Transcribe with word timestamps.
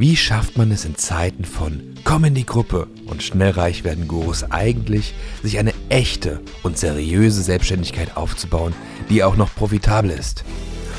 Wie 0.00 0.16
schafft 0.16 0.56
man 0.56 0.70
es 0.70 0.86
in 0.86 0.96
Zeiten 0.96 1.44
von 1.44 1.94
Komm 2.04 2.24
in 2.24 2.34
die 2.34 2.46
Gruppe 2.46 2.86
und 3.04 3.22
schnell 3.22 3.50
reich 3.50 3.84
werden 3.84 4.08
Gurus 4.08 4.50
eigentlich, 4.50 5.12
sich 5.42 5.58
eine 5.58 5.74
echte 5.90 6.40
und 6.62 6.78
seriöse 6.78 7.42
Selbstständigkeit 7.42 8.16
aufzubauen, 8.16 8.72
die 9.10 9.22
auch 9.22 9.36
noch 9.36 9.54
profitabel 9.54 10.10
ist? 10.10 10.42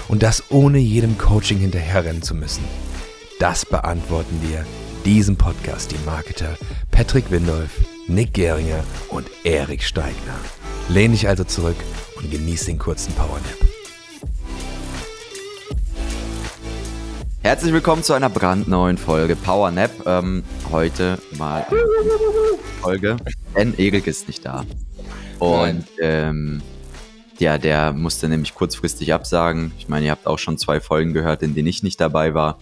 Und 0.08 0.22
das 0.22 0.52
ohne 0.52 0.78
jedem 0.78 1.18
Coaching 1.18 1.58
hinterherrennen 1.58 2.22
zu 2.22 2.36
müssen. 2.36 2.64
Das 3.40 3.66
beantworten 3.66 4.40
wir 4.48 4.68
diesem 5.04 5.36
Podcast 5.36 5.92
die 5.92 6.06
Marketer 6.06 6.56
Patrick 6.92 7.32
Windolf, 7.32 7.72
Nick 8.08 8.36
Geringer 8.36 8.84
und 9.10 9.26
Erik 9.44 9.82
Steigner. 9.82 10.38
Lehn 10.90 11.12
dich 11.12 11.28
also 11.28 11.44
zurück 11.44 11.78
und 12.18 12.30
genieß 12.30 12.66
den 12.66 12.78
kurzen 12.78 13.16
Powernap. 13.16 13.71
Herzlich 17.44 17.74
willkommen 17.74 18.04
zu 18.04 18.14
einer 18.14 18.30
brandneuen 18.30 19.00
Folge 19.00 19.36
Power 19.36 19.72
Nap. 19.72 19.90
Ähm, 20.06 20.44
heute 20.72 21.18
mal 21.40 21.66
Folge, 22.82 23.18
denn 23.58 23.74
Erik 23.80 24.06
ist 24.06 24.28
nicht 24.28 24.46
da. 24.46 24.64
Und 25.40 25.86
ähm, 26.00 26.62
ja, 27.40 27.58
der 27.58 27.94
musste 27.94 28.30
nämlich 28.30 28.54
kurzfristig 28.54 29.12
absagen. 29.12 29.72
Ich 29.80 29.90
meine, 29.90 30.06
ihr 30.06 30.12
habt 30.12 30.28
auch 30.28 30.38
schon 30.38 30.60
zwei 30.60 30.80
Folgen 30.80 31.14
gehört, 31.14 31.42
in 31.42 31.56
denen 31.56 31.68
ich 31.68 31.82
nicht 31.82 32.00
dabei 32.00 32.36
war. 32.36 32.60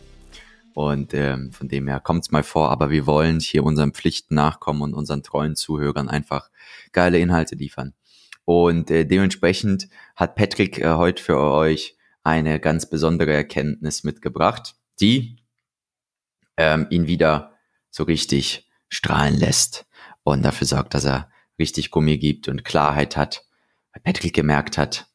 Und 0.73 1.13
ähm, 1.13 1.51
von 1.51 1.67
dem 1.67 1.89
her 1.89 1.99
kommt 1.99 2.23
es 2.23 2.31
mal 2.31 2.43
vor, 2.43 2.71
aber 2.71 2.89
wir 2.89 3.05
wollen 3.05 3.41
hier 3.41 3.65
unseren 3.65 3.91
Pflichten 3.91 4.35
nachkommen 4.35 4.81
und 4.81 4.93
unseren 4.93 5.23
treuen 5.23 5.57
Zuhörern 5.57 6.07
einfach 6.07 6.49
geile 6.93 7.19
Inhalte 7.19 7.55
liefern. 7.55 7.93
Und 8.45 8.89
äh, 8.91 9.03
dementsprechend 9.03 9.89
hat 10.15 10.35
Patrick 10.35 10.79
äh, 10.79 10.93
heute 10.93 11.21
für 11.21 11.37
euch 11.37 11.97
eine 12.23 12.59
ganz 12.59 12.89
besondere 12.89 13.33
Erkenntnis 13.33 14.03
mitgebracht, 14.03 14.75
die 14.99 15.43
ähm, 16.57 16.87
ihn 16.89 17.07
wieder 17.07 17.57
so 17.89 18.03
richtig 18.03 18.69
strahlen 18.89 19.37
lässt 19.37 19.85
und 20.23 20.43
dafür 20.43 20.67
sorgt, 20.67 20.93
dass 20.93 21.05
er 21.05 21.31
richtig 21.57 21.91
Gummi 21.91 22.17
gibt 22.17 22.47
und 22.47 22.63
Klarheit 22.63 23.17
hat. 23.17 23.45
Weil 23.93 24.03
Patrick 24.03 24.33
gemerkt 24.33 24.77
hat, 24.77 25.07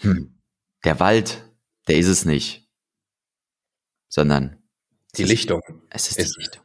hm, 0.00 0.38
der 0.84 0.98
Wald, 1.00 1.44
der 1.88 1.96
ist 1.98 2.08
es 2.08 2.24
nicht, 2.24 2.68
sondern 4.08 4.62
die 5.16 5.24
Lichtung. 5.24 5.60
Es 5.90 6.10
ist, 6.10 6.18
ist 6.18 6.34
die 6.34 6.40
Lichtung. 6.40 6.62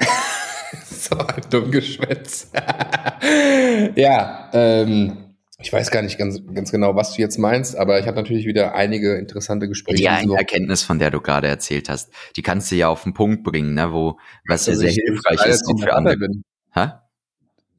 so 0.86 1.16
dumm 1.50 1.70
Geschwätz. 1.70 2.50
ja, 3.94 4.50
ähm, 4.52 5.31
ich 5.62 5.72
weiß 5.72 5.90
gar 5.90 6.02
nicht 6.02 6.18
ganz, 6.18 6.42
ganz 6.52 6.72
genau, 6.72 6.96
was 6.96 7.14
du 7.14 7.22
jetzt 7.22 7.38
meinst, 7.38 7.76
aber 7.76 8.00
ich 8.00 8.06
habe 8.06 8.16
natürlich 8.16 8.46
wieder 8.46 8.74
einige 8.74 9.14
interessante 9.16 9.68
Gespräche. 9.68 9.98
Die 9.98 10.08
eine 10.08 10.34
Erkenntnis, 10.36 10.82
von 10.82 10.98
der 10.98 11.10
du 11.10 11.20
gerade 11.20 11.46
erzählt 11.46 11.88
hast, 11.88 12.12
die 12.36 12.42
kannst 12.42 12.70
du 12.72 12.76
ja 12.76 12.88
auf 12.88 13.04
den 13.04 13.14
Punkt 13.14 13.44
bringen, 13.44 13.74
ne, 13.74 13.92
wo 13.92 14.18
was 14.46 14.66
ja 14.66 14.74
sehr 14.74 14.90
hilfreich 14.90 15.46
ist 15.46 15.66
auch 15.66 15.78
für 15.80 15.94
andere. 15.94 16.16
Bin. 16.16 16.44
Ha? 16.74 17.08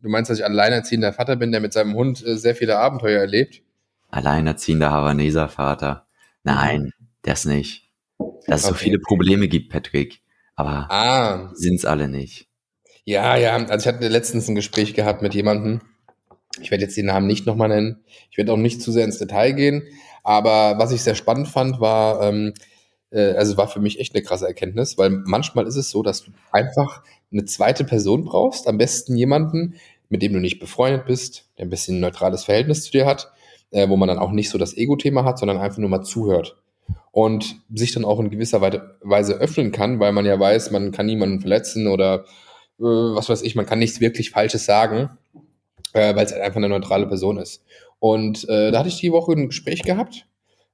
Du 0.02 0.10
meinst, 0.10 0.32
dass 0.32 0.40
ich 0.40 0.46
alleinerziehender 0.46 1.14
Vater 1.14 1.36
bin, 1.36 1.52
der 1.52 1.62
mit 1.62 1.74
seinem 1.74 1.94
Hund 1.94 2.26
äh, 2.26 2.38
sehr 2.38 2.56
viele 2.56 2.78
Abenteuer 2.78 3.20
erlebt? 3.20 3.62
Alleinerziehender 4.10 4.92
Havaneser 4.92 5.50
Vater. 5.50 6.08
Nein, 6.44 6.92
das 7.22 7.46
nicht. 7.46 7.90
Dass 8.48 8.62
es 8.62 8.66
okay. 8.66 8.74
so 8.74 8.74
viele 8.76 9.00
Probleme 9.00 9.48
gibt, 9.48 9.72
Patrick. 9.72 10.22
Aber 10.56 10.88
ah. 10.90 11.52
sind's 11.54 11.86
alle 11.86 12.08
nicht. 12.08 12.48
Ja, 13.06 13.36
ja. 13.36 13.56
Also 13.56 13.90
ich 13.90 13.96
hatte 13.96 14.08
letztens 14.08 14.48
ein 14.48 14.56
Gespräch 14.56 14.94
gehabt 14.94 15.22
mit 15.22 15.34
jemandem, 15.34 15.82
ich 16.62 16.72
werde 16.72 16.84
jetzt 16.84 16.98
den 16.98 17.08
Namen 17.08 17.28
nicht 17.28 17.46
nochmal 17.46 17.70
nennen. 17.70 18.04
Ich 18.30 18.38
werde 18.38 18.54
auch 18.54 18.58
nicht 18.58 18.82
zu 18.82 18.92
sehr 18.92 19.06
ins 19.06 19.18
Detail 19.18 19.54
gehen. 19.54 19.84
Aber 20.24 20.78
was 20.78 20.92
ich 20.92 21.02
sehr 21.02 21.16
spannend 21.16 21.48
fand, 21.48 21.80
war, 21.80 22.22
ähm, 22.22 22.54
äh, 23.12 23.34
also 23.34 23.58
war 23.58 23.68
für 23.68 23.80
mich 23.80 24.00
echt 24.00 24.16
eine 24.16 24.24
krasse 24.24 24.48
Erkenntnis, 24.48 24.98
weil 24.98 25.10
manchmal 25.10 25.68
ist 25.68 25.76
es 25.76 25.90
so, 25.90 26.04
dass 26.04 26.24
du 26.24 26.32
einfach 26.52 27.04
eine 27.32 27.46
zweite 27.46 27.84
Person 27.84 28.26
brauchst, 28.26 28.68
am 28.68 28.78
besten 28.78 29.16
jemanden, 29.16 29.76
mit 30.10 30.22
dem 30.22 30.34
du 30.34 30.40
nicht 30.40 30.60
befreundet 30.60 31.06
bist, 31.06 31.50
der 31.58 31.66
ein 31.66 31.70
bisschen 31.70 31.98
ein 31.98 32.02
neutrales 32.02 32.44
Verhältnis 32.46 32.84
zu 32.84 32.92
dir 32.92 33.06
hat, 33.06 33.32
äh, 33.72 33.90
wo 33.90 33.98
man 33.98 34.08
dann 34.08 34.20
auch 34.20 34.32
nicht 34.32 34.50
so 34.50 34.58
das 34.58 34.78
Ego-Thema 34.78 35.26
hat, 35.26 35.40
sondern 35.40 35.58
einfach 35.58 35.80
nur 35.80 35.90
mal 35.90 36.04
zuhört 36.04 36.58
und 37.12 37.56
sich 37.74 37.92
dann 37.92 38.06
auch 38.06 38.20
in 38.20 38.30
gewisser 38.30 38.62
Weise 38.62 39.34
öffnen 39.34 39.72
kann, 39.72 40.00
weil 40.00 40.12
man 40.12 40.26
ja 40.26 40.40
weiß, 40.40 40.72
man 40.72 40.92
kann 40.92 41.06
niemanden 41.08 41.40
verletzen 41.40 41.88
oder 41.88 42.26
äh, 42.80 42.84
was 42.84 43.30
weiß 43.30 43.42
ich, 43.42 43.56
man 43.56 43.66
kann 43.66 43.80
nichts 43.80 44.00
wirklich 44.00 44.30
Falsches 44.32 44.66
sagen 44.66 45.10
äh, 45.94 46.16
weil 46.16 46.26
es 46.26 46.32
halt 46.32 46.42
einfach 46.42 46.58
eine 46.58 46.70
neutrale 46.70 47.08
Person 47.08 47.38
ist. 47.38 47.64
Und 48.00 48.48
äh, 48.50 48.72
da 48.72 48.80
hatte 48.80 48.90
ich 48.90 49.00
die 49.00 49.12
Woche 49.12 49.32
ein 49.32 49.48
Gespräch 49.48 49.84
gehabt. 49.84 50.28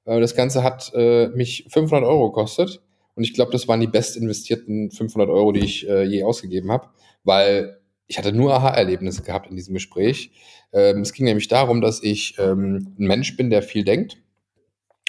Äh, 0.04 0.20
das 0.20 0.34
Ganze 0.34 0.64
hat 0.64 0.92
äh, 0.94 1.28
mich 1.28 1.66
500 1.68 2.08
Euro 2.08 2.30
gekostet. 2.30 2.80
Und 3.14 3.24
ich 3.24 3.34
glaube, 3.34 3.52
das 3.52 3.68
waren 3.68 3.80
die 3.80 3.86
best 3.86 4.16
investierten 4.16 4.90
500 4.90 5.28
Euro, 5.28 5.52
die 5.52 5.60
ich 5.60 5.88
äh, 5.88 6.04
je 6.04 6.22
ausgegeben 6.22 6.70
habe, 6.70 6.88
weil 7.22 7.78
ich 8.06 8.18
hatte 8.18 8.32
nur 8.32 8.54
Aha-Erlebnisse 8.54 9.22
gehabt 9.22 9.50
in 9.50 9.56
diesem 9.56 9.74
Gespräch. 9.74 10.32
Ähm, 10.72 11.02
es 11.02 11.12
ging 11.12 11.26
nämlich 11.26 11.48
darum, 11.48 11.80
dass 11.80 12.02
ich 12.02 12.36
ähm, 12.38 12.94
ein 12.98 13.06
Mensch 13.06 13.36
bin, 13.36 13.50
der 13.50 13.62
viel 13.62 13.84
denkt. 13.84 14.16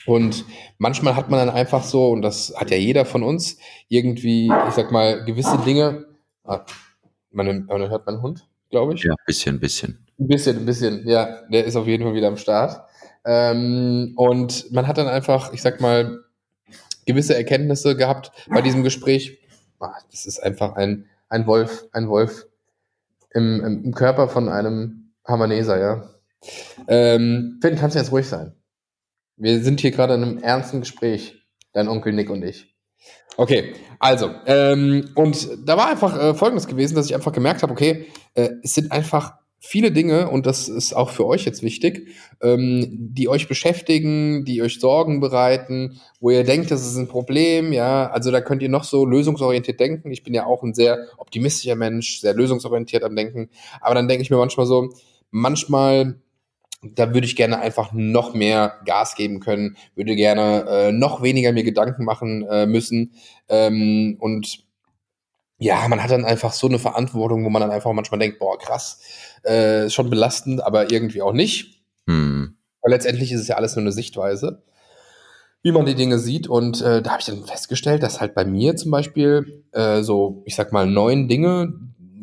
Und 0.05 0.45
manchmal 0.77 1.15
hat 1.15 1.29
man 1.29 1.39
dann 1.39 1.55
einfach 1.55 1.83
so, 1.83 2.09
und 2.09 2.21
das 2.21 2.53
hat 2.55 2.71
ja 2.71 2.77
jeder 2.77 3.05
von 3.05 3.23
uns, 3.23 3.57
irgendwie, 3.87 4.51
ich 4.67 4.73
sag 4.73 4.91
mal, 4.91 5.23
gewisse 5.25 5.57
Dinge. 5.59 6.05
Ah, 6.43 6.65
man, 7.31 7.65
man 7.65 7.89
hört 7.89 8.05
meinen 8.05 8.21
Hund? 8.21 8.47
Glaube 8.71 8.95
ich. 8.95 9.03
Ja, 9.03 9.13
bisschen, 9.25 9.59
bisschen. 9.59 10.05
Ein 10.19 10.27
bisschen, 10.27 10.57
ein 10.57 10.65
bisschen, 10.65 11.07
ja. 11.07 11.41
Der 11.49 11.65
ist 11.65 11.75
auf 11.75 11.87
jeden 11.87 12.03
Fall 12.03 12.13
wieder 12.13 12.27
am 12.27 12.37
Start. 12.37 12.87
Ähm, 13.23 14.13
und 14.15 14.71
man 14.71 14.87
hat 14.87 14.97
dann 14.97 15.07
einfach, 15.07 15.53
ich 15.53 15.61
sag 15.61 15.79
mal, 15.79 16.23
gewisse 17.05 17.35
Erkenntnisse 17.35 17.95
gehabt 17.95 18.31
bei 18.49 18.61
diesem 18.61 18.83
Gespräch. 18.83 19.39
Ah, 19.79 19.93
das 20.09 20.25
ist 20.25 20.39
einfach 20.39 20.75
ein, 20.75 21.05
ein 21.29 21.45
Wolf, 21.45 21.85
ein 21.91 22.07
Wolf 22.07 22.47
im, 23.33 23.83
im 23.85 23.93
Körper 23.93 24.27
von 24.27 24.49
einem 24.49 25.11
Hamaneser, 25.25 25.79
ja. 25.79 26.09
Ähm, 26.87 27.59
Finn, 27.61 27.75
kannst 27.75 27.95
du 27.95 27.99
jetzt 27.99 28.11
ruhig 28.11 28.27
sein? 28.27 28.53
Wir 29.37 29.61
sind 29.61 29.79
hier 29.79 29.91
gerade 29.91 30.15
in 30.15 30.23
einem 30.23 30.37
ernsten 30.39 30.81
Gespräch, 30.81 31.45
dein 31.73 31.87
Onkel 31.87 32.13
Nick 32.13 32.29
und 32.29 32.43
ich. 32.43 32.70
Okay, 33.37 33.73
also, 33.99 34.29
ähm, 34.45 35.09
und 35.15 35.47
da 35.65 35.77
war 35.77 35.89
einfach 35.89 36.19
äh, 36.19 36.33
Folgendes 36.33 36.67
gewesen, 36.67 36.95
dass 36.95 37.05
ich 37.05 37.15
einfach 37.15 37.31
gemerkt 37.31 37.63
habe, 37.63 37.71
okay, 37.71 38.07
äh, 38.33 38.49
es 38.63 38.73
sind 38.73 38.91
einfach 38.91 39.33
viele 39.63 39.91
Dinge, 39.91 40.27
und 40.29 40.47
das 40.47 40.67
ist 40.67 40.93
auch 40.93 41.11
für 41.11 41.25
euch 41.25 41.45
jetzt 41.45 41.61
wichtig, 41.61 42.07
ähm, 42.41 42.87
die 42.89 43.29
euch 43.29 43.47
beschäftigen, 43.47 44.43
die 44.43 44.61
euch 44.61 44.79
Sorgen 44.79 45.19
bereiten, 45.19 46.01
wo 46.19 46.31
ihr 46.31 46.43
denkt, 46.43 46.71
das 46.71 46.85
ist 46.85 46.97
ein 46.97 47.07
Problem, 47.07 47.71
ja, 47.71 48.09
also 48.09 48.31
da 48.31 48.41
könnt 48.41 48.63
ihr 48.63 48.69
noch 48.69 48.83
so 48.83 49.05
lösungsorientiert 49.05 49.79
denken. 49.79 50.11
Ich 50.11 50.23
bin 50.23 50.33
ja 50.33 50.45
auch 50.47 50.63
ein 50.63 50.73
sehr 50.73 51.07
optimistischer 51.17 51.75
Mensch, 51.75 52.19
sehr 52.19 52.33
lösungsorientiert 52.33 53.03
am 53.03 53.15
Denken, 53.15 53.49
aber 53.81 53.93
dann 53.93 54.07
denke 54.07 54.23
ich 54.23 54.31
mir 54.31 54.37
manchmal 54.37 54.65
so, 54.65 54.89
manchmal 55.29 56.15
da 56.81 57.13
würde 57.13 57.27
ich 57.27 57.35
gerne 57.35 57.59
einfach 57.59 57.91
noch 57.93 58.33
mehr 58.33 58.79
Gas 58.85 59.15
geben 59.15 59.39
können, 59.39 59.77
würde 59.95 60.15
gerne 60.15 60.65
äh, 60.67 60.91
noch 60.91 61.21
weniger 61.21 61.51
mir 61.51 61.63
Gedanken 61.63 62.05
machen 62.05 62.45
äh, 62.47 62.65
müssen. 62.65 63.13
Ähm, 63.49 64.17
und 64.19 64.65
ja, 65.59 65.87
man 65.87 66.01
hat 66.01 66.09
dann 66.09 66.25
einfach 66.25 66.53
so 66.53 66.67
eine 66.67 66.79
Verantwortung, 66.79 67.45
wo 67.45 67.49
man 67.49 67.61
dann 67.61 67.69
einfach 67.69 67.93
manchmal 67.93 68.19
denkt, 68.19 68.39
boah, 68.39 68.57
krass, 68.57 68.99
äh, 69.43 69.89
schon 69.91 70.09
belastend, 70.09 70.63
aber 70.63 70.91
irgendwie 70.91 71.21
auch 71.21 71.33
nicht. 71.33 71.83
Hm. 72.07 72.57
Weil 72.81 72.91
letztendlich 72.91 73.31
ist 73.31 73.41
es 73.41 73.47
ja 73.47 73.57
alles 73.57 73.75
nur 73.75 73.83
eine 73.83 73.91
Sichtweise, 73.91 74.63
wie 75.61 75.71
man 75.71 75.85
die 75.85 75.93
Dinge 75.93 76.17
sieht. 76.17 76.47
Und 76.47 76.81
äh, 76.81 77.03
da 77.03 77.11
habe 77.11 77.19
ich 77.19 77.27
dann 77.27 77.45
festgestellt, 77.45 78.01
dass 78.01 78.19
halt 78.19 78.33
bei 78.33 78.43
mir 78.43 78.75
zum 78.75 78.89
Beispiel 78.89 79.63
äh, 79.71 80.01
so, 80.01 80.41
ich 80.47 80.55
sag 80.55 80.71
mal, 80.71 80.87
neun 80.87 81.27
Dinge, 81.27 81.73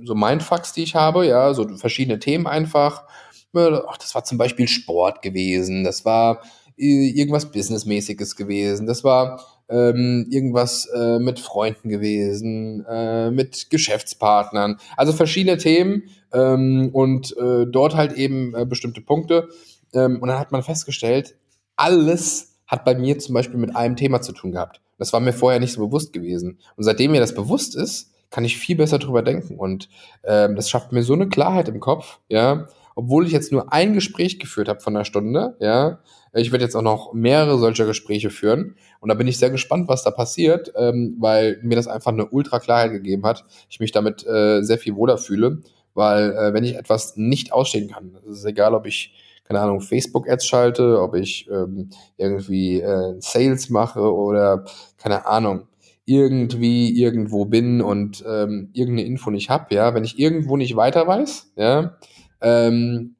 so 0.02 0.16
Mindfucks, 0.16 0.72
die 0.72 0.82
ich 0.82 0.96
habe, 0.96 1.24
ja, 1.24 1.54
so 1.54 1.68
verschiedene 1.76 2.18
Themen 2.18 2.48
einfach, 2.48 3.04
ach, 3.54 3.98
das 3.98 4.14
war 4.14 4.24
zum 4.24 4.38
Beispiel 4.38 4.68
Sport 4.68 5.22
gewesen, 5.22 5.84
das 5.84 6.04
war 6.04 6.42
äh, 6.76 7.10
irgendwas 7.10 7.50
Businessmäßiges 7.50 8.36
gewesen, 8.36 8.86
das 8.86 9.04
war 9.04 9.40
ähm, 9.68 10.26
irgendwas 10.30 10.86
äh, 10.86 11.18
mit 11.18 11.40
Freunden 11.40 11.88
gewesen, 11.88 12.84
äh, 12.88 13.30
mit 13.30 13.70
Geschäftspartnern, 13.70 14.78
also 14.96 15.12
verschiedene 15.12 15.58
Themen 15.58 16.04
ähm, 16.32 16.90
und 16.92 17.36
äh, 17.36 17.66
dort 17.66 17.96
halt 17.96 18.12
eben 18.12 18.54
äh, 18.54 18.64
bestimmte 18.64 19.00
Punkte. 19.00 19.48
Ähm, 19.92 20.20
und 20.20 20.28
dann 20.28 20.38
hat 20.38 20.52
man 20.52 20.62
festgestellt, 20.62 21.36
alles 21.76 22.56
hat 22.66 22.84
bei 22.84 22.94
mir 22.94 23.18
zum 23.18 23.34
Beispiel 23.34 23.58
mit 23.58 23.76
einem 23.76 23.96
Thema 23.96 24.20
zu 24.20 24.32
tun 24.32 24.52
gehabt. 24.52 24.80
Das 24.98 25.12
war 25.12 25.20
mir 25.20 25.32
vorher 25.32 25.60
nicht 25.60 25.72
so 25.72 25.86
bewusst 25.86 26.12
gewesen. 26.12 26.58
Und 26.76 26.84
seitdem 26.84 27.12
mir 27.12 27.20
das 27.20 27.34
bewusst 27.34 27.76
ist, 27.76 28.12
kann 28.30 28.44
ich 28.44 28.58
viel 28.58 28.76
besser 28.76 28.98
drüber 28.98 29.22
denken. 29.22 29.58
Und 29.58 29.88
ähm, 30.24 30.56
das 30.56 30.68
schafft 30.68 30.92
mir 30.92 31.02
so 31.02 31.14
eine 31.14 31.28
Klarheit 31.28 31.68
im 31.68 31.80
Kopf, 31.80 32.18
ja, 32.28 32.68
obwohl 32.98 33.26
ich 33.26 33.32
jetzt 33.32 33.52
nur 33.52 33.72
ein 33.72 33.94
Gespräch 33.94 34.40
geführt 34.40 34.68
habe 34.68 34.80
von 34.80 34.96
einer 34.96 35.04
Stunde, 35.04 35.56
ja, 35.60 36.00
ich 36.32 36.50
werde 36.50 36.64
jetzt 36.64 36.74
auch 36.74 36.82
noch 36.82 37.12
mehrere 37.12 37.56
solcher 37.56 37.86
Gespräche 37.86 38.28
führen 38.28 38.74
und 38.98 39.08
da 39.08 39.14
bin 39.14 39.28
ich 39.28 39.38
sehr 39.38 39.50
gespannt, 39.50 39.86
was 39.86 40.02
da 40.02 40.10
passiert, 40.10 40.72
ähm, 40.76 41.14
weil 41.20 41.60
mir 41.62 41.76
das 41.76 41.86
einfach 41.86 42.10
eine 42.10 42.26
Ultra-Klarheit 42.26 42.90
gegeben 42.90 43.24
hat. 43.24 43.44
Ich 43.70 43.78
mich 43.78 43.92
damit 43.92 44.26
äh, 44.26 44.62
sehr 44.62 44.78
viel 44.78 44.96
wohler 44.96 45.16
fühle, 45.16 45.62
weil 45.94 46.32
äh, 46.32 46.52
wenn 46.52 46.64
ich 46.64 46.74
etwas 46.74 47.16
nicht 47.16 47.52
ausstehen 47.52 47.88
kann, 47.88 48.18
es 48.28 48.38
ist 48.38 48.44
egal, 48.44 48.74
ob 48.74 48.84
ich 48.84 49.14
keine 49.44 49.60
Ahnung, 49.60 49.80
Facebook-Ads 49.80 50.44
schalte, 50.44 51.00
ob 51.00 51.14
ich 51.14 51.48
ähm, 51.50 51.90
irgendwie 52.16 52.80
äh, 52.80 53.14
Sales 53.20 53.70
mache 53.70 54.12
oder 54.12 54.64
keine 54.98 55.24
Ahnung, 55.24 55.68
irgendwie 56.04 57.00
irgendwo 57.00 57.44
bin 57.44 57.80
und 57.80 58.24
ähm, 58.26 58.70
irgendeine 58.72 59.06
Info 59.06 59.30
nicht 59.30 59.50
hab, 59.50 59.70
ja, 59.70 59.94
wenn 59.94 60.02
ich 60.02 60.18
irgendwo 60.18 60.56
nicht 60.56 60.74
weiter 60.74 61.06
weiß, 61.06 61.52
ja, 61.56 61.96
ähm, 62.40 63.16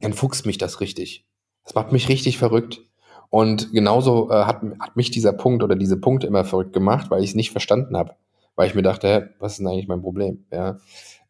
dann 0.00 0.12
fuchst 0.12 0.46
mich 0.46 0.58
das 0.58 0.80
richtig. 0.80 1.26
Das 1.64 1.74
macht 1.74 1.92
mich 1.92 2.08
richtig 2.08 2.38
verrückt. 2.38 2.80
Und 3.28 3.72
genauso 3.72 4.30
äh, 4.30 4.44
hat, 4.44 4.62
hat 4.80 4.96
mich 4.96 5.10
dieser 5.10 5.32
Punkt 5.32 5.62
oder 5.62 5.76
diese 5.76 5.96
Punkte 5.96 6.26
immer 6.26 6.44
verrückt 6.44 6.72
gemacht, 6.72 7.10
weil 7.10 7.22
ich 7.22 7.30
es 7.30 7.36
nicht 7.36 7.52
verstanden 7.52 7.96
habe. 7.96 8.16
Weil 8.56 8.66
ich 8.66 8.74
mir 8.74 8.82
dachte, 8.82 9.08
hä, 9.08 9.22
was 9.38 9.52
ist 9.52 9.58
denn 9.58 9.68
eigentlich 9.68 9.88
mein 9.88 10.02
Problem? 10.02 10.44
Ja. 10.50 10.78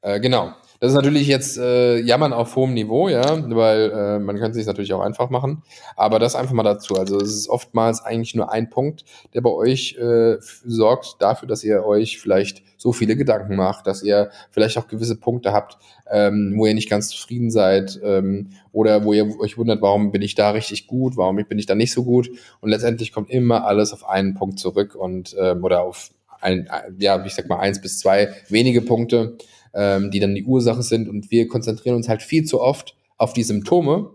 Äh, 0.01 0.21
genau. 0.21 0.53
Das 0.81 0.93
ist 0.93 0.97
natürlich 0.97 1.29
jetzt 1.29 1.59
äh, 1.59 1.99
Jammern 1.99 2.33
auf 2.33 2.57
hohem 2.57 2.73
Niveau, 2.73 3.11
ja, 3.11 3.39
weil 3.55 3.91
äh, 3.91 4.19
man 4.19 4.39
könnte 4.39 4.55
sich 4.55 4.65
natürlich 4.65 4.95
auch 4.95 5.03
einfach 5.03 5.29
machen. 5.29 5.63
Aber 5.95 6.19
das 6.19 6.35
einfach 6.35 6.55
mal 6.55 6.63
dazu. 6.63 6.95
Also 6.95 7.19
es 7.19 7.35
ist 7.35 7.51
oftmals 7.51 8.03
eigentlich 8.03 8.35
nur 8.35 8.51
ein 8.51 8.71
Punkt, 8.71 9.05
der 9.35 9.43
bei 9.43 9.51
euch 9.51 9.99
äh, 9.99 10.37
sorgt 10.41 11.17
dafür, 11.21 11.47
dass 11.47 11.65
ihr 11.65 11.85
euch 11.85 12.19
vielleicht 12.19 12.63
so 12.79 12.95
viele 12.95 13.15
Gedanken 13.15 13.57
macht, 13.57 13.87
dass 13.87 14.03
ihr 14.03 14.31
vielleicht 14.51 14.79
auch 14.79 14.89
gewisse 14.89 15.17
Punkte 15.17 15.53
habt, 15.53 15.77
ähm, 16.11 16.55
wo 16.57 16.65
ihr 16.65 16.73
nicht 16.73 16.89
ganz 16.89 17.11
zufrieden 17.11 17.51
seid 17.51 18.01
ähm, 18.03 18.53
oder 18.73 19.05
wo 19.05 19.13
ihr 19.13 19.39
euch 19.39 19.59
wundert, 19.59 19.83
warum 19.83 20.13
bin 20.13 20.23
ich 20.23 20.35
da 20.35 20.49
richtig 20.49 20.87
gut, 20.87 21.19
warum 21.19 21.37
bin 21.37 21.59
ich 21.59 21.67
da 21.67 21.75
nicht 21.75 21.93
so 21.93 22.05
gut. 22.05 22.31
Und 22.63 22.71
letztendlich 22.71 23.13
kommt 23.13 23.29
immer 23.29 23.67
alles 23.67 23.93
auf 23.93 24.09
einen 24.09 24.33
Punkt 24.33 24.59
zurück 24.59 24.95
und 24.95 25.37
ähm, 25.39 25.63
oder 25.63 25.83
auf 25.83 26.09
ein, 26.41 26.71
ja, 26.99 27.23
ich 27.27 27.35
sag 27.35 27.51
mal 27.51 27.59
eins 27.59 27.83
bis 27.83 27.99
zwei 27.99 28.31
wenige 28.49 28.81
Punkte 28.81 29.37
ähm, 29.75 30.11
die 30.11 30.21
dann 30.21 30.35
die 30.35 30.45
Ursache 30.45 30.83
sind. 30.83 31.09
Und 31.09 31.31
wir 31.31 31.49
konzentrieren 31.49 31.97
uns 31.97 32.09
halt 32.09 32.23
viel 32.23 32.45
zu 32.45 32.61
oft 32.61 32.97
auf 33.17 33.33
die 33.33 33.43
Symptome, 33.43 34.11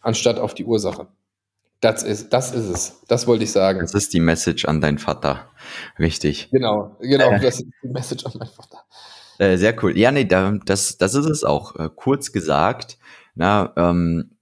anstatt 0.00 0.38
auf 0.38 0.54
die 0.54 0.64
Ursache. 0.64 1.08
Das 1.80 2.04
ist, 2.04 2.32
das 2.32 2.54
ist 2.54 2.68
es. 2.68 3.00
Das 3.08 3.26
wollte 3.26 3.44
ich 3.44 3.50
sagen. 3.50 3.80
Das 3.80 3.94
ist 3.94 4.12
die 4.12 4.20
Message 4.20 4.66
an 4.66 4.80
deinen 4.80 4.98
Vater. 4.98 5.50
Richtig. 5.98 6.48
Genau, 6.52 6.96
genau, 7.00 7.32
äh, 7.32 7.40
das 7.40 7.56
ist 7.56 7.66
die 7.82 7.88
Message 7.88 8.24
an 8.24 8.32
meinen 8.38 8.50
Vater. 8.50 8.84
Äh, 9.38 9.56
sehr 9.56 9.74
cool. 9.82 9.98
Ja, 9.98 10.12
nee, 10.12 10.24
das, 10.24 10.96
das 10.98 11.14
ist 11.14 11.26
es 11.26 11.42
auch. 11.42 11.74
Äh, 11.76 11.88
kurz 11.94 12.30
gesagt, 12.30 12.98
na, 13.34 13.72
ähm, 13.76 14.36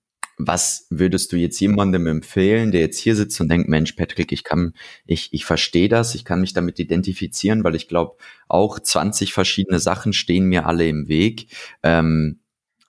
was 0.47 0.87
würdest 0.91 1.33
du 1.33 1.37
jetzt 1.37 1.61
jemandem 1.61 2.07
empfehlen, 2.07 2.73
der 2.73 2.81
jetzt 2.81 2.99
hier 2.99 3.17
sitzt 3.17 3.41
und 3.41 3.49
denkt, 3.49 3.69
Mensch, 3.69 3.93
Patrick, 3.93 4.33
ich 4.33 4.45
kann, 4.45 4.75
ich, 5.07 5.33
ich 5.33 5.45
verstehe 5.45 5.89
das, 5.89 6.15
ich 6.15 6.25
kann 6.25 6.41
mich 6.41 6.53
damit 6.53 6.79
identifizieren, 6.79 7.65
weil 7.65 7.75
ich 7.75 7.89
glaube, 7.89 8.17
auch 8.49 8.79
20 8.79 9.33
verschiedene 9.33 9.79
Sachen 9.79 10.13
stehen 10.13 10.47
mir 10.47 10.67
alle 10.67 10.89
im 10.89 11.09
Weg. 11.09 11.49
Ähm, 11.83 12.41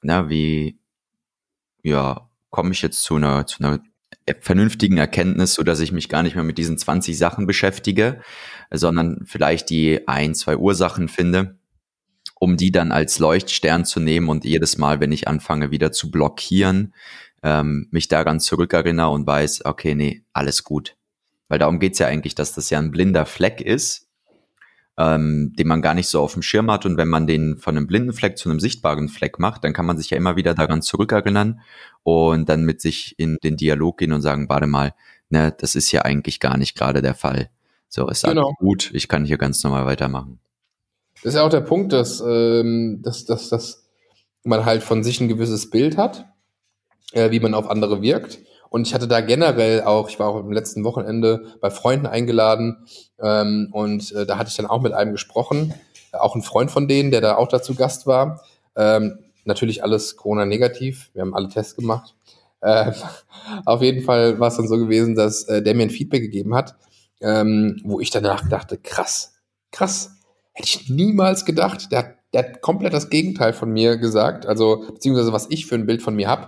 na, 0.02 0.30
wie, 0.30 0.80
ja, 1.84 2.30
komme 2.50 2.72
ich 2.72 2.82
jetzt 2.82 3.04
zu 3.04 3.16
einer, 3.16 3.46
zu 3.48 3.64
einer 3.64 3.82
vernünftigen 4.40 4.98
Erkenntnis, 4.98 5.54
so 5.54 5.64
dass 5.64 5.80
ich 5.80 5.92
mich 5.92 6.10
gar 6.10 6.24
nicht 6.24 6.36
mehr 6.36 6.44
mit 6.44 6.58
diesen 6.58 6.78
20 6.78 7.18
Sachen 7.18 7.48
beschäftige, 7.48 8.22
sondern 8.72 9.24
vielleicht 9.26 9.70
die 9.70 10.08
ein, 10.08 10.36
zwei 10.36 10.58
Ursachen 10.58 11.08
finde 11.08 11.58
um 12.44 12.58
die 12.58 12.72
dann 12.72 12.92
als 12.92 13.20
Leuchtstern 13.20 13.86
zu 13.86 14.00
nehmen 14.00 14.28
und 14.28 14.46
jedes 14.46 14.80
Mal, 14.80 15.00
wenn 15.00 15.12
ich 15.12 15.28
anfange 15.28 15.70
wieder 15.70 15.92
zu 15.92 16.10
blockieren, 16.10 16.96
ähm, 17.44 17.88
mich 17.92 18.08
daran 18.08 18.40
zurückerinnere 18.40 19.10
und 19.10 19.26
weiß, 19.26 19.66
okay, 19.66 19.96
nee, 19.96 20.24
alles 20.34 20.64
gut. 20.64 20.96
Weil 21.48 21.60
darum 21.60 21.80
geht's 21.80 22.00
ja 22.00 22.08
eigentlich, 22.08 22.36
dass 22.36 22.54
das 22.54 22.70
ja 22.70 22.80
ein 22.80 22.92
blinder 22.92 23.26
Fleck 23.26 23.62
ist, 23.62 24.08
ähm, 24.98 25.54
den 25.58 25.68
man 25.68 25.82
gar 25.82 25.94
nicht 25.94 26.08
so 26.08 26.22
auf 26.22 26.34
dem 26.34 26.42
Schirm 26.42 26.70
hat. 26.72 26.86
Und 26.86 26.98
wenn 26.98 27.08
man 27.08 27.28
den 27.28 27.58
von 27.58 27.76
einem 27.76 27.88
blinden 27.88 28.14
Fleck 28.14 28.38
zu 28.38 28.50
einem 28.50 28.60
sichtbaren 28.60 29.10
Fleck 29.10 29.40
macht, 29.40 29.64
dann 29.64 29.74
kann 29.74 29.86
man 29.86 29.98
sich 29.98 30.10
ja 30.10 30.18
immer 30.18 30.36
wieder 30.36 30.54
daran 30.54 30.82
zurückerinnern 30.82 31.62
und 32.04 32.48
dann 32.48 32.64
mit 32.64 32.82
sich 32.82 33.18
in 33.18 33.38
den 33.44 33.58
Dialog 33.58 33.98
gehen 33.98 34.14
und 34.14 34.22
sagen, 34.22 34.48
warte 34.50 34.68
mal, 34.68 34.94
ne, 35.30 35.54
das 35.58 35.76
ist 35.76 35.92
ja 35.92 36.04
eigentlich 36.04 36.40
gar 36.40 36.58
nicht 36.58 36.78
gerade 36.78 37.02
der 37.02 37.16
Fall. 37.16 37.50
So, 37.90 38.08
ist 38.08 38.24
genau. 38.24 38.48
alles 38.48 38.58
gut, 38.60 38.92
ich 38.94 39.08
kann 39.08 39.26
hier 39.26 39.38
ganz 39.38 39.64
normal 39.64 39.86
weitermachen. 39.86 40.40
Das 41.16 41.34
ist 41.34 41.36
ja 41.36 41.44
auch 41.44 41.50
der 41.50 41.62
Punkt, 41.62 41.92
dass, 41.92 42.24
ähm, 42.26 43.02
dass, 43.04 43.26
dass, 43.26 43.50
dass 43.50 43.90
man 44.44 44.66
halt 44.66 44.84
von 44.84 45.04
sich 45.04 45.20
ein 45.20 45.28
gewisses 45.28 45.70
Bild 45.70 45.98
hat 45.98 46.31
äh, 47.12 47.32
wie 47.32 47.40
man 47.40 47.54
auf 47.54 47.70
andere 47.70 48.02
wirkt. 48.02 48.40
Und 48.70 48.88
ich 48.88 48.94
hatte 48.94 49.08
da 49.08 49.20
generell 49.20 49.82
auch, 49.82 50.10
ich 50.10 50.20
war 50.20 50.30
auch 50.30 50.40
im 50.40 50.52
letzten 50.52 50.84
Wochenende 50.84 51.58
bei 51.60 51.70
Freunden 51.70 52.08
eingeladen 52.08 52.86
ähm, 53.20 53.68
und 53.72 54.14
äh, 54.14 54.26
da 54.26 54.38
hatte 54.38 54.50
ich 54.50 54.56
dann 54.56 54.66
auch 54.66 54.82
mit 54.82 54.94
einem 54.94 55.12
gesprochen, 55.12 55.74
äh, 56.14 56.18
auch 56.18 56.36
ein 56.36 56.42
Freund 56.42 56.72
von 56.72 56.88
denen, 56.88 57.12
der 57.12 57.20
da 57.22 57.36
auch 57.36 57.50
dazu 57.50 57.76
Gast 57.76 58.08
war. 58.08 58.42
Ähm, 58.78 59.20
natürlich 59.44 59.84
alles 59.84 60.16
Corona-negativ, 60.16 61.10
wir 61.14 61.22
haben 61.22 61.36
alle 61.36 61.50
Tests 61.50 61.76
gemacht. 61.76 62.16
Äh, 62.62 62.94
auf 63.66 63.82
jeden 63.82 64.04
Fall 64.04 64.40
war 64.40 64.48
es 64.48 64.56
dann 64.56 64.70
so 64.70 64.78
gewesen, 64.78 65.16
dass 65.16 65.44
äh, 65.50 65.62
der 65.62 65.76
mir 65.76 65.84
ein 65.84 65.90
Feedback 65.90 66.22
gegeben 66.22 66.56
hat, 66.56 66.76
ähm, 67.20 67.82
wo 67.84 68.00
ich 68.00 68.10
danach 68.10 68.48
dachte, 68.48 68.78
krass, 68.78 69.34
krass, 69.72 70.12
hätte 70.54 70.70
ich 70.70 70.90
niemals 70.90 71.44
gedacht. 71.44 71.92
Der 71.92 72.16
der 72.34 72.44
hat 72.44 72.62
komplett 72.62 72.94
das 72.94 73.10
Gegenteil 73.10 73.54
von 73.54 73.72
mir 73.72 73.98
gesagt, 73.98 74.46
also 74.46 74.86
beziehungsweise 74.94 75.34
was 75.34 75.48
ich 75.50 75.66
für 75.66 75.76
ein 75.76 75.86
Bild 75.86 76.02
von 76.02 76.16
mir 76.16 76.28
habe. 76.28 76.48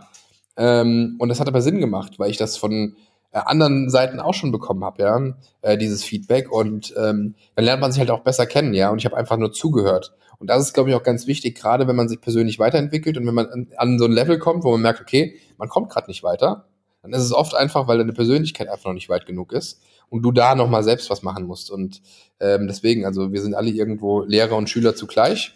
Ähm, 0.57 1.15
und 1.19 1.29
das 1.29 1.39
hat 1.39 1.47
aber 1.47 1.61
Sinn 1.61 1.79
gemacht, 1.79 2.19
weil 2.19 2.29
ich 2.29 2.38
das 2.38 2.57
von 2.57 2.95
äh, 3.31 3.39
anderen 3.39 3.89
Seiten 3.89 4.19
auch 4.19 4.33
schon 4.33 4.51
bekommen 4.51 4.83
habe, 4.83 5.03
ja, 5.03 5.21
äh, 5.61 5.77
dieses 5.77 6.03
Feedback. 6.03 6.51
Und 6.51 6.94
ähm, 6.97 7.35
dann 7.55 7.65
lernt 7.65 7.81
man 7.81 7.91
sich 7.91 8.00
halt 8.00 8.11
auch 8.11 8.21
besser 8.21 8.45
kennen, 8.45 8.73
ja. 8.73 8.89
Und 8.89 9.00
ich 9.00 9.05
habe 9.05 9.17
einfach 9.17 9.38
nur 9.38 9.51
zugehört. 9.51 10.13
Und 10.39 10.47
das 10.47 10.61
ist, 10.61 10.73
glaube 10.73 10.89
ich, 10.89 10.95
auch 10.95 11.03
ganz 11.03 11.25
wichtig, 11.27 11.57
gerade 11.57 11.88
wenn 11.88 11.95
man 11.95 12.09
sich 12.09 12.21
persönlich 12.21 12.59
weiterentwickelt 12.59 13.17
und 13.17 13.25
wenn 13.25 13.33
man 13.33 13.47
an, 13.47 13.67
an 13.77 14.00
so 14.00 14.05
ein 14.05 14.11
Level 14.11 14.39
kommt, 14.39 14.63
wo 14.63 14.71
man 14.71 14.81
merkt, 14.81 15.01
okay, 15.01 15.39
man 15.57 15.69
kommt 15.69 15.89
gerade 15.89 16.07
nicht 16.07 16.23
weiter, 16.23 16.65
dann 17.01 17.13
ist 17.13 17.23
es 17.23 17.33
oft 17.33 17.56
einfach, 17.56 17.88
weil 17.88 17.97
deine 17.97 18.13
Persönlichkeit 18.13 18.69
einfach 18.69 18.85
noch 18.85 18.94
nicht 18.94 19.09
weit 19.09 19.25
genug 19.25 19.51
ist 19.51 19.81
und 20.09 20.21
du 20.21 20.31
da 20.31 20.56
nochmal 20.56 20.83
selbst 20.83 21.09
was 21.09 21.23
machen 21.23 21.45
musst. 21.45 21.71
Und 21.71 22.01
ähm, 22.39 22.67
deswegen, 22.67 23.06
also 23.06 23.31
wir 23.31 23.41
sind 23.41 23.56
alle 23.56 23.69
irgendwo 23.69 24.21
Lehrer 24.21 24.56
und 24.56 24.69
Schüler 24.69 24.95
zugleich. 24.95 25.53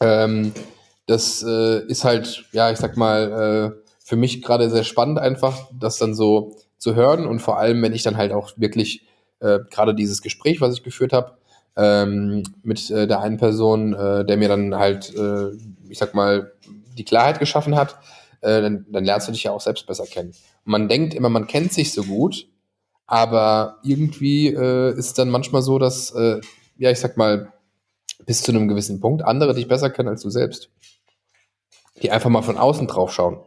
Ähm, 0.00 0.52
das 1.06 1.42
äh, 1.42 1.86
ist 1.86 2.04
halt, 2.04 2.46
ja, 2.52 2.70
ich 2.70 2.78
sag 2.78 2.96
mal, 2.96 3.74
äh, 3.76 3.85
für 4.06 4.14
mich 4.14 4.40
gerade 4.40 4.70
sehr 4.70 4.84
spannend 4.84 5.18
einfach, 5.18 5.68
das 5.76 5.98
dann 5.98 6.14
so 6.14 6.54
zu 6.78 6.94
hören 6.94 7.26
und 7.26 7.40
vor 7.40 7.58
allem, 7.58 7.82
wenn 7.82 7.92
ich 7.92 8.04
dann 8.04 8.16
halt 8.16 8.30
auch 8.30 8.52
wirklich 8.54 9.04
äh, 9.40 9.58
gerade 9.68 9.96
dieses 9.96 10.22
Gespräch, 10.22 10.60
was 10.60 10.74
ich 10.74 10.84
geführt 10.84 11.12
habe, 11.12 11.38
ähm, 11.76 12.44
mit 12.62 12.88
äh, 12.92 13.08
der 13.08 13.18
einen 13.18 13.36
Person, 13.36 13.94
äh, 13.94 14.24
der 14.24 14.36
mir 14.36 14.46
dann 14.48 14.76
halt, 14.76 15.12
äh, 15.12 15.48
ich 15.88 15.98
sag 15.98 16.14
mal, 16.14 16.52
die 16.96 17.04
Klarheit 17.04 17.40
geschaffen 17.40 17.74
hat, 17.74 17.98
äh, 18.42 18.62
dann, 18.62 18.86
dann 18.88 19.04
lernst 19.04 19.26
du 19.26 19.32
dich 19.32 19.42
ja 19.42 19.50
auch 19.50 19.60
selbst 19.60 19.88
besser 19.88 20.06
kennen. 20.06 20.28
Und 20.28 20.70
man 20.70 20.88
denkt 20.88 21.12
immer, 21.12 21.28
man 21.28 21.48
kennt 21.48 21.72
sich 21.72 21.92
so 21.92 22.04
gut, 22.04 22.46
aber 23.08 23.78
irgendwie 23.82 24.54
äh, 24.54 24.96
ist 24.96 25.18
dann 25.18 25.30
manchmal 25.30 25.62
so, 25.62 25.80
dass, 25.80 26.12
äh, 26.12 26.40
ja, 26.78 26.92
ich 26.92 27.00
sag 27.00 27.16
mal, 27.16 27.52
bis 28.24 28.42
zu 28.42 28.52
einem 28.52 28.68
gewissen 28.68 29.00
Punkt 29.00 29.24
andere 29.24 29.52
dich 29.52 29.66
besser 29.66 29.90
kennen 29.90 30.10
als 30.10 30.22
du 30.22 30.30
selbst. 30.30 30.70
Die 32.02 32.12
einfach 32.12 32.30
mal 32.30 32.42
von 32.42 32.56
außen 32.56 32.86
drauf 32.86 33.12
schauen 33.12 33.40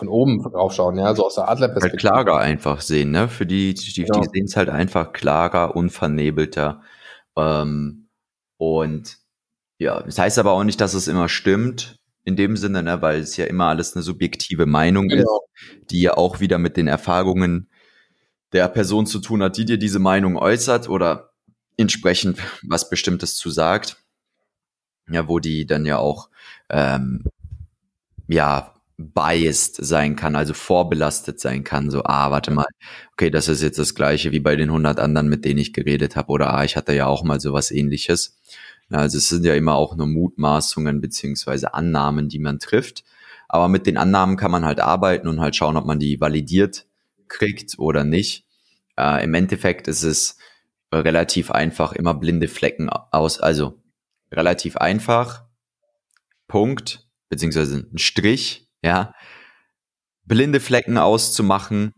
von 0.00 0.08
oben 0.08 0.42
draufschauen, 0.42 0.98
ja, 0.98 1.14
so 1.14 1.26
aus 1.26 1.36
der 1.36 1.48
Adlerperspektive. 1.48 2.10
Halt 2.12 2.24
klarer 2.24 2.38
einfach 2.40 2.80
sehen, 2.80 3.12
ne? 3.12 3.28
Für 3.28 3.46
die, 3.46 3.74
die, 3.74 4.02
genau. 4.02 4.20
die 4.20 4.28
sehen 4.32 4.46
es 4.46 4.56
halt 4.56 4.70
einfach 4.70 5.12
klarer, 5.12 5.76
unvernebelter. 5.76 6.82
Ähm, 7.36 8.08
und 8.56 9.18
ja, 9.78 10.02
das 10.02 10.18
heißt 10.18 10.38
aber 10.38 10.52
auch 10.52 10.64
nicht, 10.64 10.80
dass 10.80 10.94
es 10.94 11.06
immer 11.06 11.28
stimmt, 11.28 12.00
in 12.24 12.36
dem 12.36 12.56
Sinne, 12.56 12.82
ne, 12.82 13.02
weil 13.02 13.20
es 13.20 13.36
ja 13.36 13.44
immer 13.44 13.66
alles 13.66 13.94
eine 13.94 14.02
subjektive 14.02 14.66
Meinung 14.66 15.08
genau. 15.08 15.22
ist, 15.22 15.90
die 15.90 16.00
ja 16.00 16.16
auch 16.16 16.40
wieder 16.40 16.58
mit 16.58 16.76
den 16.76 16.86
Erfahrungen 16.86 17.68
der 18.52 18.68
Person 18.68 19.06
zu 19.06 19.20
tun 19.20 19.42
hat, 19.42 19.56
die 19.56 19.64
dir 19.64 19.78
diese 19.78 19.98
Meinung 19.98 20.36
äußert 20.36 20.88
oder 20.88 21.30
entsprechend 21.76 22.38
was 22.62 22.90
Bestimmtes 22.90 23.36
zu 23.36 23.50
sagt. 23.50 23.96
Ja, 25.08 25.28
wo 25.28 25.38
die 25.38 25.66
dann 25.66 25.86
ja 25.86 25.98
auch 25.98 26.30
ähm, 26.68 27.24
ja 28.28 28.74
biased 29.00 29.76
sein 29.84 30.16
kann, 30.16 30.36
also 30.36 30.54
vorbelastet 30.54 31.40
sein 31.40 31.64
kann. 31.64 31.90
So, 31.90 32.02
ah, 32.04 32.30
warte 32.30 32.50
mal, 32.50 32.66
okay, 33.12 33.30
das 33.30 33.48
ist 33.48 33.62
jetzt 33.62 33.78
das 33.78 33.94
gleiche 33.94 34.32
wie 34.32 34.40
bei 34.40 34.56
den 34.56 34.68
100 34.68 35.00
anderen, 35.00 35.28
mit 35.28 35.44
denen 35.44 35.58
ich 35.58 35.72
geredet 35.72 36.16
habe. 36.16 36.30
Oder, 36.30 36.52
ah, 36.54 36.64
ich 36.64 36.76
hatte 36.76 36.94
ja 36.94 37.06
auch 37.06 37.24
mal 37.24 37.40
sowas 37.40 37.70
ähnliches. 37.70 38.38
Also 38.90 39.18
es 39.18 39.28
sind 39.28 39.44
ja 39.44 39.54
immer 39.54 39.74
auch 39.74 39.96
nur 39.96 40.06
Mutmaßungen 40.06 41.00
beziehungsweise 41.00 41.74
Annahmen, 41.74 42.28
die 42.28 42.40
man 42.40 42.58
trifft. 42.58 43.04
Aber 43.48 43.68
mit 43.68 43.86
den 43.86 43.96
Annahmen 43.96 44.36
kann 44.36 44.50
man 44.50 44.64
halt 44.64 44.80
arbeiten 44.80 45.28
und 45.28 45.40
halt 45.40 45.56
schauen, 45.56 45.76
ob 45.76 45.86
man 45.86 45.98
die 45.98 46.20
validiert 46.20 46.86
kriegt 47.28 47.78
oder 47.78 48.04
nicht. 48.04 48.44
Äh, 48.96 49.24
Im 49.24 49.34
Endeffekt 49.34 49.88
ist 49.88 50.02
es 50.02 50.36
relativ 50.92 51.50
einfach, 51.50 51.92
immer 51.92 52.14
blinde 52.14 52.48
Flecken 52.48 52.88
aus, 52.90 53.40
also 53.40 53.80
relativ 54.32 54.76
einfach, 54.76 55.44
Punkt, 56.48 57.08
beziehungsweise 57.28 57.88
ein 57.92 57.98
Strich, 57.98 58.68
ja, 58.82 59.14
blinde 60.24 60.60
Flecken 60.60 60.98
auszumachen, 60.98 61.92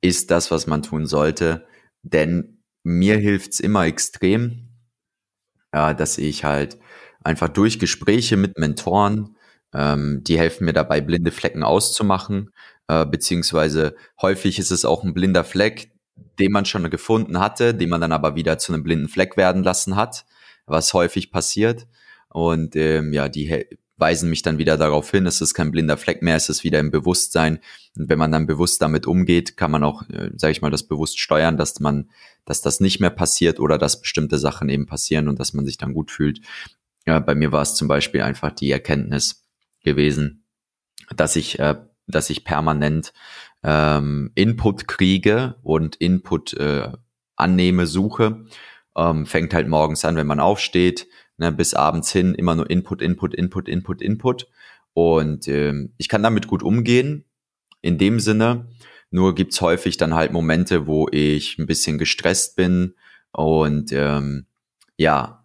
ist 0.00 0.30
das, 0.30 0.50
was 0.50 0.66
man 0.66 0.82
tun 0.82 1.06
sollte. 1.06 1.66
Denn 2.02 2.62
mir 2.82 3.18
hilft's 3.18 3.60
immer 3.60 3.84
extrem, 3.86 4.68
ja, 5.74 5.94
dass 5.94 6.18
ich 6.18 6.44
halt 6.44 6.78
einfach 7.22 7.48
durch 7.48 7.78
Gespräche 7.78 8.36
mit 8.36 8.58
Mentoren, 8.58 9.36
ähm, 9.74 10.22
die 10.24 10.38
helfen 10.38 10.64
mir 10.64 10.72
dabei, 10.72 11.00
blinde 11.00 11.30
Flecken 11.30 11.62
auszumachen, 11.62 12.50
äh, 12.88 13.06
beziehungsweise 13.06 13.94
häufig 14.20 14.58
ist 14.58 14.70
es 14.70 14.84
auch 14.84 15.04
ein 15.04 15.14
blinder 15.14 15.44
Fleck, 15.44 15.92
den 16.38 16.52
man 16.52 16.64
schon 16.64 16.88
gefunden 16.90 17.38
hatte, 17.38 17.74
den 17.74 17.90
man 17.90 18.00
dann 18.00 18.12
aber 18.12 18.34
wieder 18.34 18.58
zu 18.58 18.72
einem 18.72 18.82
blinden 18.82 19.08
Fleck 19.08 19.36
werden 19.36 19.62
lassen 19.62 19.96
hat, 19.96 20.24
was 20.66 20.94
häufig 20.94 21.30
passiert. 21.30 21.86
Und 22.28 22.76
ähm, 22.76 23.12
ja, 23.12 23.28
die 23.28 23.66
weisen 24.00 24.30
mich 24.30 24.42
dann 24.42 24.58
wieder 24.58 24.76
darauf 24.76 25.10
hin, 25.10 25.26
es 25.26 25.40
ist 25.40 25.54
kein 25.54 25.70
blinder 25.70 25.96
Fleck 25.96 26.22
mehr, 26.22 26.36
es 26.36 26.48
ist 26.48 26.64
wieder 26.64 26.80
im 26.80 26.90
Bewusstsein. 26.90 27.60
Und 27.96 28.08
wenn 28.08 28.18
man 28.18 28.32
dann 28.32 28.46
bewusst 28.46 28.80
damit 28.82 29.06
umgeht, 29.06 29.56
kann 29.56 29.70
man 29.70 29.84
auch, 29.84 30.08
äh, 30.08 30.30
sage 30.36 30.52
ich 30.52 30.62
mal, 30.62 30.70
das 30.70 30.84
bewusst 30.84 31.20
steuern, 31.20 31.56
dass 31.56 31.78
man, 31.80 32.10
dass 32.44 32.62
das 32.62 32.80
nicht 32.80 33.00
mehr 33.00 33.10
passiert 33.10 33.60
oder 33.60 33.78
dass 33.78 34.00
bestimmte 34.00 34.38
Sachen 34.38 34.68
eben 34.68 34.86
passieren 34.86 35.28
und 35.28 35.38
dass 35.38 35.52
man 35.52 35.66
sich 35.66 35.78
dann 35.78 35.94
gut 35.94 36.10
fühlt. 36.10 36.40
Ja, 37.06 37.18
bei 37.20 37.34
mir 37.34 37.52
war 37.52 37.62
es 37.62 37.74
zum 37.74 37.88
Beispiel 37.88 38.22
einfach 38.22 38.52
die 38.52 38.70
Erkenntnis 38.70 39.44
gewesen, 39.84 40.44
dass 41.14 41.36
ich, 41.36 41.58
äh, 41.58 41.76
dass 42.06 42.30
ich 42.30 42.44
permanent 42.44 43.12
ähm, 43.62 44.30
Input 44.34 44.88
kriege 44.88 45.56
und 45.62 45.96
Input 45.96 46.54
äh, 46.54 46.90
annehme, 47.36 47.86
suche. 47.86 48.44
Ähm, 48.96 49.26
fängt 49.26 49.54
halt 49.54 49.68
morgens 49.68 50.04
an, 50.04 50.16
wenn 50.16 50.26
man 50.26 50.40
aufsteht, 50.40 51.06
ne, 51.40 51.50
bis 51.50 51.74
abends 51.74 52.12
hin 52.12 52.34
immer 52.34 52.54
nur 52.54 52.70
Input, 52.70 53.02
Input, 53.02 53.34
Input, 53.34 53.68
Input, 53.68 54.02
Input. 54.02 54.46
Und 54.92 55.48
ähm, 55.48 55.94
ich 55.96 56.08
kann 56.08 56.22
damit 56.22 56.46
gut 56.46 56.62
umgehen, 56.62 57.24
in 57.80 57.98
dem 57.98 58.20
Sinne. 58.20 58.68
Nur 59.10 59.34
gibt's 59.34 59.60
häufig 59.60 59.96
dann 59.96 60.14
halt 60.14 60.32
Momente, 60.32 60.86
wo 60.86 61.08
ich 61.10 61.58
ein 61.58 61.66
bisschen 61.66 61.98
gestresst 61.98 62.56
bin 62.56 62.94
und 63.32 63.90
ähm, 63.92 64.46
ja, 64.96 65.39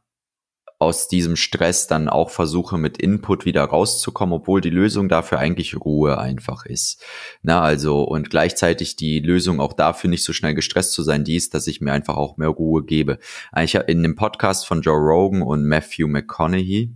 aus 0.78 1.08
diesem 1.08 1.36
Stress 1.36 1.88
dann 1.88 2.10
auch 2.10 2.30
versuche, 2.30 2.78
mit 2.78 2.98
Input 2.98 3.46
wieder 3.46 3.64
rauszukommen, 3.64 4.34
obwohl 4.34 4.60
die 4.60 4.70
Lösung 4.70 5.08
dafür 5.08 5.40
eigentlich 5.40 5.76
Ruhe 5.78 6.18
einfach 6.18 6.66
ist. 6.66 7.04
Na, 7.42 7.62
also, 7.62 8.04
und 8.04 8.30
gleichzeitig 8.30 8.96
die 8.96 9.20
Lösung 9.20 9.60
auch 9.62 9.74
dafür 9.74 10.10
nicht 10.10 10.24
so 10.24 10.34
schnell 10.34 10.54
gestresst 10.54 10.92
zu 10.92 11.04
sein, 11.04 11.24
die 11.24 11.36
ist, 11.36 11.54
dass 11.54 11.68
ich 11.68 11.80
mir 11.80 11.94
einfach 11.94 12.18
auch 12.18 12.38
mehr 12.38 12.50
Ruhe 12.50 12.84
gebe. 12.84 13.20
Eigentlich 13.52 13.82
in 13.88 14.04
dem 14.04 14.16
Podcast 14.16 14.68
von 14.68 14.82
Joe 14.82 14.98
Rogan 14.98 15.42
und 15.42 15.66
Matthew 15.66 16.08
McConaughey, 16.08 16.94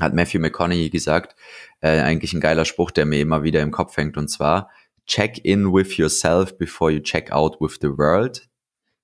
hat 0.00 0.12
Matthew 0.12 0.40
McConaughey 0.40 0.90
gesagt, 0.90 1.36
äh, 1.80 2.00
eigentlich 2.00 2.32
ein 2.34 2.40
geiler 2.40 2.64
Spruch, 2.64 2.90
der 2.90 3.06
mir 3.06 3.20
immer 3.20 3.42
wieder 3.42 3.62
im 3.62 3.70
Kopf 3.70 3.96
hängt, 3.96 4.16
und 4.16 4.28
zwar, 4.28 4.70
check 5.06 5.38
in 5.44 5.72
with 5.72 5.96
yourself 5.96 6.58
before 6.58 6.90
you 6.90 7.00
check 7.00 7.32
out 7.32 7.60
with 7.60 7.78
the 7.80 7.88
world. 7.88 8.48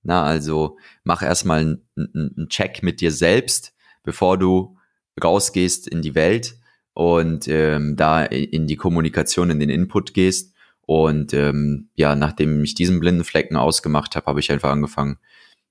Na, 0.02 0.25
also 0.25 0.78
mach 1.04 1.23
erstmal 1.23 1.61
einen, 1.61 1.83
einen 1.97 2.49
Check 2.49 2.83
mit 2.83 3.00
dir 3.00 3.12
selbst, 3.12 3.75
bevor 4.02 4.38
du 4.38 4.76
rausgehst 5.23 5.87
in 5.87 6.02
die 6.02 6.14
Welt 6.14 6.57
und 6.95 7.49
ähm, 7.49 7.97
da 7.97 8.25
in 8.25 8.66
die 8.66 8.76
Kommunikation, 8.76 9.50
in 9.50 9.61
den 9.61 9.71
Input 9.71 10.14
gehst. 10.14 10.54
Und 10.83 11.35
ähm, 11.35 11.90
ja, 11.95 12.16
nachdem 12.16 12.64
ich 12.64 12.75
diesen 12.75 12.99
blinden 12.99 13.25
Flecken 13.25 13.57
ausgemacht 13.57 14.16
habe, 14.16 14.26
habe 14.26 14.40
ich 14.40 14.50
einfach 14.50 14.71
angefangen, 14.71 15.19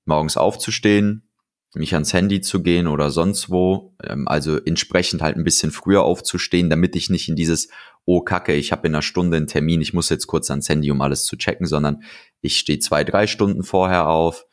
morgens 0.06 0.36
aufzustehen, 0.36 1.28
mich 1.74 1.92
ans 1.94 2.12
Handy 2.12 2.40
zu 2.40 2.62
gehen 2.62 2.86
oder 2.86 3.10
sonst 3.10 3.50
wo. 3.50 3.94
Ähm, 4.02 4.26
also 4.26 4.56
entsprechend 4.56 5.22
halt 5.22 5.36
ein 5.36 5.44
bisschen 5.44 5.72
früher 5.72 6.02
aufzustehen, 6.02 6.70
damit 6.70 6.96
ich 6.96 7.10
nicht 7.10 7.28
in 7.28 7.36
dieses, 7.36 7.68
oh 8.04 8.20
Kacke, 8.20 8.54
ich 8.54 8.72
habe 8.72 8.86
in 8.88 8.94
einer 8.94 9.02
Stunde 9.02 9.36
einen 9.36 9.46
Termin, 9.46 9.80
ich 9.80 9.94
muss 9.94 10.08
jetzt 10.08 10.26
kurz 10.26 10.50
ans 10.50 10.68
Handy, 10.68 10.90
um 10.90 11.00
alles 11.00 11.24
zu 11.24 11.36
checken, 11.36 11.66
sondern 11.66 12.02
ich 12.40 12.58
stehe 12.58 12.78
zwei, 12.78 13.04
drei 13.04 13.26
Stunden 13.26 13.62
vorher 13.62 14.08
auf. 14.08 14.46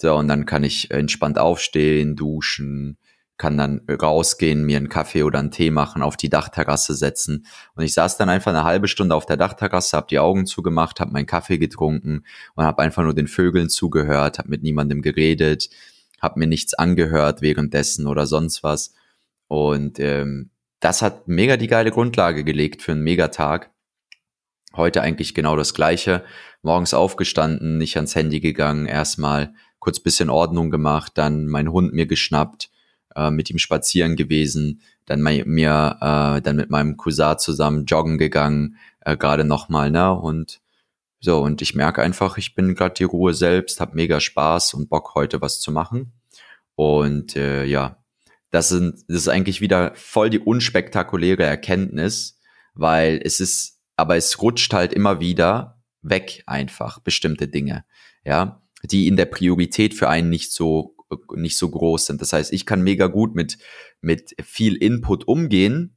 So, 0.00 0.14
und 0.14 0.28
dann 0.28 0.46
kann 0.46 0.64
ich 0.64 0.90
entspannt 0.90 1.38
aufstehen, 1.38 2.16
duschen, 2.16 2.98
kann 3.38 3.56
dann 3.56 3.82
rausgehen, 3.88 4.64
mir 4.64 4.76
einen 4.76 4.88
Kaffee 4.88 5.22
oder 5.22 5.38
einen 5.38 5.52
Tee 5.52 5.70
machen, 5.70 6.02
auf 6.02 6.16
die 6.16 6.28
Dachterrasse 6.28 6.94
setzen. 6.94 7.46
Und 7.74 7.84
ich 7.84 7.94
saß 7.94 8.16
dann 8.16 8.28
einfach 8.28 8.50
eine 8.52 8.64
halbe 8.64 8.88
Stunde 8.88 9.14
auf 9.14 9.26
der 9.26 9.36
Dachterrasse, 9.36 9.96
habe 9.96 10.08
die 10.10 10.18
Augen 10.18 10.44
zugemacht, 10.44 11.00
habe 11.00 11.12
meinen 11.12 11.26
Kaffee 11.26 11.58
getrunken 11.58 12.24
und 12.56 12.64
habe 12.64 12.82
einfach 12.82 13.04
nur 13.04 13.14
den 13.14 13.28
Vögeln 13.28 13.68
zugehört, 13.70 14.38
habe 14.38 14.50
mit 14.50 14.62
niemandem 14.62 15.02
geredet, 15.02 15.70
habe 16.20 16.40
mir 16.40 16.48
nichts 16.48 16.74
angehört 16.74 17.40
währenddessen 17.40 18.06
oder 18.08 18.26
sonst 18.26 18.64
was. 18.64 18.92
Und 19.46 20.00
ähm, 20.00 20.50
das 20.80 21.02
hat 21.02 21.28
mega 21.28 21.56
die 21.56 21.66
geile 21.66 21.90
Grundlage 21.90 22.44
gelegt 22.44 22.82
für 22.82 22.92
einen 22.92 23.02
Megatag. 23.02 23.70
Heute 24.76 25.02
eigentlich 25.02 25.34
genau 25.34 25.56
das 25.56 25.74
Gleiche. 25.74 26.24
Morgens 26.62 26.94
aufgestanden, 26.94 27.78
nicht 27.78 27.96
ans 27.96 28.14
Handy 28.14 28.40
gegangen, 28.40 28.86
erstmal 28.86 29.54
kurz 29.78 30.00
bisschen 30.00 30.30
Ordnung 30.30 30.70
gemacht, 30.70 31.12
dann 31.14 31.46
mein 31.46 31.70
Hund 31.72 31.92
mir 31.92 32.06
geschnappt, 32.06 32.70
äh, 33.14 33.30
mit 33.30 33.50
ihm 33.50 33.58
spazieren 33.58 34.16
gewesen, 34.16 34.82
dann 35.06 35.22
mein, 35.22 35.44
mir, 35.46 35.96
äh, 36.00 36.42
dann 36.42 36.56
mit 36.56 36.70
meinem 36.70 36.96
Cousin 36.96 37.38
zusammen 37.38 37.84
joggen 37.86 38.18
gegangen, 38.18 38.76
äh, 39.00 39.16
gerade 39.16 39.44
nochmal, 39.44 39.90
ne? 39.90 40.12
Und 40.12 40.60
so, 41.20 41.40
und 41.40 41.62
ich 41.62 41.74
merke 41.74 42.02
einfach, 42.02 42.38
ich 42.38 42.54
bin 42.54 42.74
gerade 42.74 42.94
die 42.94 43.04
Ruhe 43.04 43.34
selbst, 43.34 43.80
habe 43.80 43.96
mega 43.96 44.20
Spaß 44.20 44.74
und 44.74 44.88
Bock, 44.88 45.14
heute 45.14 45.40
was 45.40 45.60
zu 45.60 45.72
machen. 45.72 46.12
Und 46.76 47.34
äh, 47.34 47.64
ja, 47.64 47.96
das, 48.50 48.70
sind, 48.70 49.04
das 49.08 49.18
ist 49.18 49.28
eigentlich 49.28 49.60
wieder 49.60 49.92
voll 49.94 50.30
die 50.30 50.38
unspektakuläre 50.38 51.42
Erkenntnis, 51.42 52.38
weil 52.74 53.20
es 53.22 53.40
ist, 53.40 53.80
aber 53.96 54.16
es 54.16 54.40
rutscht 54.40 54.72
halt 54.72 54.92
immer 54.92 55.20
wieder 55.20 55.82
weg 56.02 56.42
einfach, 56.46 57.00
bestimmte 57.00 57.48
Dinge, 57.48 57.84
ja, 58.24 58.62
die 58.82 59.08
in 59.08 59.16
der 59.16 59.26
Priorität 59.26 59.94
für 59.94 60.08
einen 60.08 60.30
nicht 60.30 60.52
so, 60.52 60.96
nicht 61.34 61.56
so 61.56 61.68
groß 61.70 62.06
sind. 62.06 62.22
Das 62.22 62.32
heißt, 62.32 62.52
ich 62.52 62.64
kann 62.64 62.82
mega 62.82 63.06
gut 63.06 63.34
mit, 63.34 63.58
mit 64.00 64.34
viel 64.42 64.76
Input 64.76 65.26
umgehen, 65.26 65.96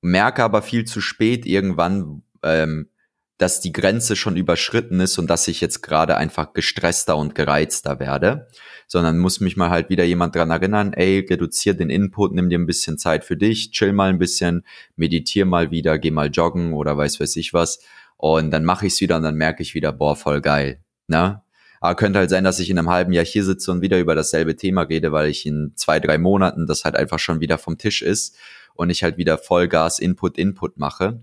merke 0.00 0.44
aber 0.44 0.62
viel 0.62 0.84
zu 0.84 1.00
spät 1.00 1.46
irgendwann, 1.46 2.22
ähm, 2.42 2.90
dass 3.38 3.60
die 3.60 3.72
Grenze 3.72 4.16
schon 4.16 4.36
überschritten 4.36 5.00
ist 5.00 5.16
und 5.16 5.30
dass 5.30 5.46
ich 5.48 5.60
jetzt 5.60 5.82
gerade 5.82 6.16
einfach 6.16 6.52
gestresster 6.52 7.16
und 7.16 7.36
gereizter 7.36 8.00
werde, 8.00 8.48
sondern 8.88 9.18
muss 9.18 9.40
mich 9.40 9.56
mal 9.56 9.70
halt 9.70 9.88
wieder 9.90 10.04
jemand 10.04 10.34
dran 10.34 10.50
erinnern, 10.50 10.92
ey, 10.92 11.20
reduzier 11.20 11.74
den 11.74 11.88
Input, 11.88 12.34
nimm 12.34 12.50
dir 12.50 12.58
ein 12.58 12.66
bisschen 12.66 12.98
Zeit 12.98 13.24
für 13.24 13.36
dich, 13.36 13.70
chill 13.70 13.92
mal 13.92 14.10
ein 14.10 14.18
bisschen, 14.18 14.64
meditier 14.96 15.46
mal 15.46 15.70
wieder, 15.70 15.98
geh 15.98 16.10
mal 16.10 16.30
joggen 16.30 16.72
oder 16.72 16.96
weiß 16.96 17.20
weiß 17.20 17.36
ich 17.36 17.54
was 17.54 17.78
und 18.16 18.50
dann 18.50 18.64
mache 18.64 18.86
ich 18.86 18.94
es 18.94 19.00
wieder 19.00 19.16
und 19.16 19.22
dann 19.22 19.36
merke 19.36 19.62
ich 19.62 19.74
wieder, 19.74 19.92
boah, 19.92 20.16
voll 20.16 20.40
geil, 20.40 20.80
ne? 21.06 21.40
Aber 21.80 21.94
könnte 21.94 22.18
halt 22.18 22.30
sein, 22.30 22.42
dass 22.42 22.58
ich 22.58 22.70
in 22.70 22.78
einem 22.78 22.90
halben 22.90 23.12
Jahr 23.12 23.24
hier 23.24 23.44
sitze 23.44 23.70
und 23.70 23.82
wieder 23.82 24.00
über 24.00 24.16
dasselbe 24.16 24.56
Thema 24.56 24.82
rede, 24.82 25.12
weil 25.12 25.28
ich 25.28 25.46
in 25.46 25.74
zwei, 25.76 26.00
drei 26.00 26.18
Monaten 26.18 26.66
das 26.66 26.84
halt 26.84 26.96
einfach 26.96 27.20
schon 27.20 27.38
wieder 27.38 27.56
vom 27.56 27.78
Tisch 27.78 28.02
ist 28.02 28.36
und 28.74 28.90
ich 28.90 29.04
halt 29.04 29.16
wieder 29.16 29.38
Vollgas 29.38 30.00
Input, 30.00 30.38
Input 30.38 30.76
mache 30.76 31.20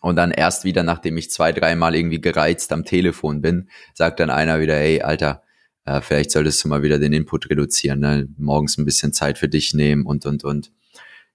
und 0.00 0.16
dann 0.16 0.30
erst 0.30 0.64
wieder, 0.64 0.82
nachdem 0.82 1.16
ich 1.16 1.30
zwei, 1.30 1.52
dreimal 1.52 1.94
irgendwie 1.94 2.20
gereizt 2.20 2.72
am 2.72 2.84
Telefon 2.84 3.40
bin, 3.40 3.68
sagt 3.94 4.20
dann 4.20 4.30
einer 4.30 4.60
wieder, 4.60 4.74
hey, 4.74 5.02
Alter, 5.02 5.42
äh, 5.84 6.00
vielleicht 6.00 6.30
solltest 6.30 6.62
du 6.62 6.68
mal 6.68 6.82
wieder 6.82 6.98
den 6.98 7.12
Input 7.12 7.50
reduzieren, 7.50 8.00
ne? 8.00 8.28
morgens 8.36 8.78
ein 8.78 8.84
bisschen 8.84 9.12
Zeit 9.12 9.38
für 9.38 9.48
dich 9.48 9.74
nehmen 9.74 10.06
und, 10.06 10.26
und, 10.26 10.44
und. 10.44 10.70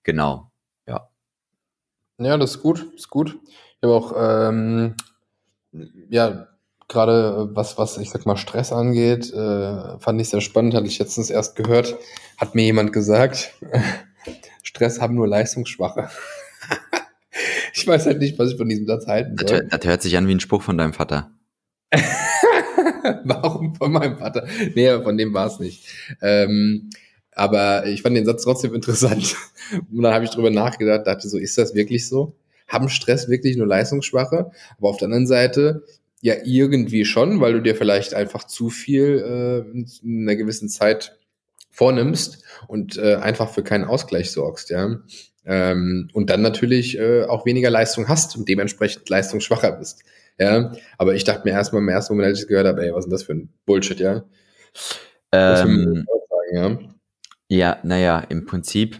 Genau, 0.03 0.51
ja. 0.87 1.09
Ja, 2.19 2.37
das 2.37 2.55
ist 2.55 2.61
gut, 2.61 2.87
ist 2.95 3.09
gut. 3.09 3.39
Ich 3.47 3.83
habe 3.83 3.93
auch, 3.93 4.13
ähm, 4.15 4.95
ja, 6.09 6.47
gerade 6.87 7.49
was, 7.53 7.77
was, 7.77 7.97
ich 7.97 8.11
sag 8.11 8.25
mal, 8.25 8.37
Stress 8.37 8.71
angeht, 8.71 9.33
äh, 9.33 9.99
fand 9.99 10.21
ich 10.21 10.29
sehr 10.29 10.41
spannend, 10.41 10.75
hatte 10.75 10.87
ich 10.87 10.99
letztens 10.99 11.29
erst 11.29 11.55
gehört, 11.55 11.97
hat 12.37 12.55
mir 12.55 12.63
jemand 12.63 12.93
gesagt, 12.93 13.53
Stress 14.63 15.01
haben 15.01 15.15
nur 15.15 15.27
Leistungsschwache. 15.27 16.09
Ich 17.83 17.87
weiß 17.87 18.05
halt 18.05 18.19
nicht, 18.19 18.39
was 18.39 18.51
ich 18.51 18.57
von 18.57 18.69
diesem 18.69 18.87
Satz 18.87 19.07
halten 19.07 19.37
soll. 19.37 19.67
Das, 19.67 19.79
das 19.79 19.89
hört 19.89 20.01
sich 20.01 20.15
an 20.15 20.27
wie 20.27 20.33
ein 20.33 20.39
Spruch 20.39 20.61
von 20.61 20.77
deinem 20.77 20.93
Vater. 20.93 21.31
Warum 23.25 23.75
von 23.75 23.91
meinem 23.91 24.17
Vater? 24.17 24.47
Nee, 24.73 24.89
von 25.01 25.17
dem 25.17 25.33
war 25.33 25.47
es 25.47 25.59
nicht. 25.59 25.85
Ähm, 26.21 26.89
aber 27.33 27.85
ich 27.87 28.01
fand 28.01 28.15
den 28.15 28.25
Satz 28.25 28.43
trotzdem 28.43 28.73
interessant. 28.73 29.35
Und 29.91 30.01
dann 30.01 30.13
habe 30.13 30.23
ich 30.23 30.31
drüber 30.31 30.49
nachgedacht, 30.49 31.05
dachte 31.05 31.27
so, 31.27 31.37
ist 31.37 31.57
das 31.57 31.75
wirklich 31.75 32.07
so? 32.07 32.35
Haben 32.67 32.87
Stress 32.87 33.27
wirklich 33.27 33.57
nur 33.57 33.67
Leistungsschwache? 33.67 34.51
Aber 34.77 34.89
auf 34.89 34.97
der 34.97 35.07
anderen 35.07 35.27
Seite, 35.27 35.83
ja, 36.21 36.35
irgendwie 36.45 37.03
schon, 37.03 37.41
weil 37.41 37.53
du 37.53 37.61
dir 37.61 37.75
vielleicht 37.75 38.13
einfach 38.13 38.45
zu 38.45 38.69
viel 38.69 39.65
äh, 39.67 40.05
in 40.05 40.21
einer 40.21 40.37
gewissen 40.37 40.69
Zeit 40.69 41.17
vornimmst 41.69 42.43
und 42.67 42.97
äh, 42.97 43.15
einfach 43.15 43.49
für 43.49 43.63
keinen 43.63 43.83
Ausgleich 43.83 44.31
sorgst, 44.31 44.69
ja. 44.69 44.99
Ähm, 45.45 46.09
und 46.13 46.29
dann 46.29 46.41
natürlich 46.41 46.97
äh, 46.97 47.25
auch 47.25 47.45
weniger 47.45 47.69
Leistung 47.69 48.07
hast 48.07 48.37
und 48.37 48.47
dementsprechend 48.47 49.09
leistungsschwacher 49.09 49.73
bist. 49.73 50.03
Ja, 50.39 50.71
aber 50.97 51.15
ich 51.15 51.25
dachte 51.25 51.41
mir 51.45 51.51
erstmal 51.51 51.81
im 51.81 51.89
ersten 51.89 52.13
Moment, 52.13 52.29
als 52.29 52.39
ich 52.39 52.43
es 52.43 52.47
gehört 52.47 52.65
habe, 52.65 52.83
ey, 52.83 52.91
was 52.91 52.99
ist 52.99 53.05
denn 53.05 53.11
das 53.11 53.23
für 53.23 53.33
ein 53.33 53.53
Bullshit, 53.65 53.99
ja? 53.99 54.23
Ähm, 55.31 56.05
sagen, 56.05 56.05
ja, 56.53 56.79
ja 57.49 57.77
naja, 57.83 58.19
im 58.29 58.45
Prinzip, 58.45 58.99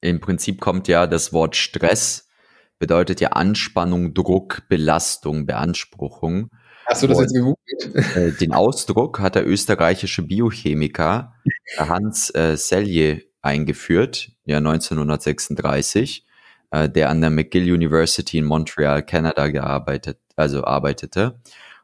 im 0.00 0.20
Prinzip 0.20 0.60
kommt 0.60 0.86
ja 0.86 1.06
das 1.06 1.32
Wort 1.32 1.56
Stress, 1.56 2.28
bedeutet 2.78 3.20
ja 3.20 3.30
Anspannung, 3.30 4.14
Druck, 4.14 4.62
Belastung, 4.68 5.46
Beanspruchung. 5.46 6.50
Hast 6.86 7.02
du 7.02 7.06
das 7.06 7.18
jetzt 7.18 7.34
gegoogelt? 7.34 8.16
Äh, 8.16 8.32
den 8.32 8.52
Ausdruck 8.52 9.18
hat 9.18 9.34
der 9.34 9.46
österreichische 9.46 10.22
Biochemiker 10.22 11.34
Hans 11.78 12.32
äh, 12.34 12.56
Selye 12.56 13.24
eingeführt, 13.44 14.32
ja 14.44 14.58
1936, 14.58 16.24
äh, 16.70 16.88
der 16.88 17.10
an 17.10 17.20
der 17.20 17.30
McGill 17.30 17.72
University 17.72 18.38
in 18.38 18.44
Montreal, 18.44 19.04
Kanada 19.04 19.48
gearbeitet, 19.48 20.20
also 20.36 20.62
arbeitete. 20.64 21.40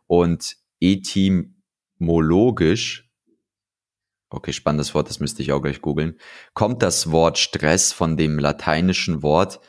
Und 0.07 0.57
etymologisch, 0.81 3.11
okay, 4.31 4.53
spannendes 4.53 4.95
Wort, 4.95 5.09
das 5.09 5.21
müsste 5.21 5.43
ich 5.43 5.53
auch 5.53 5.61
gleich 5.61 5.83
googeln, 5.83 6.19
kommt 6.55 6.83
das 6.83 7.13
Wort 7.13 7.39
Stress 7.39 7.93
von 7.93 8.17
dem 8.17 8.39
lateinischen 8.39 9.23
Wort 9.23 9.61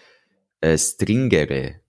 äh, 0.62 0.77
stringere, 0.77 1.81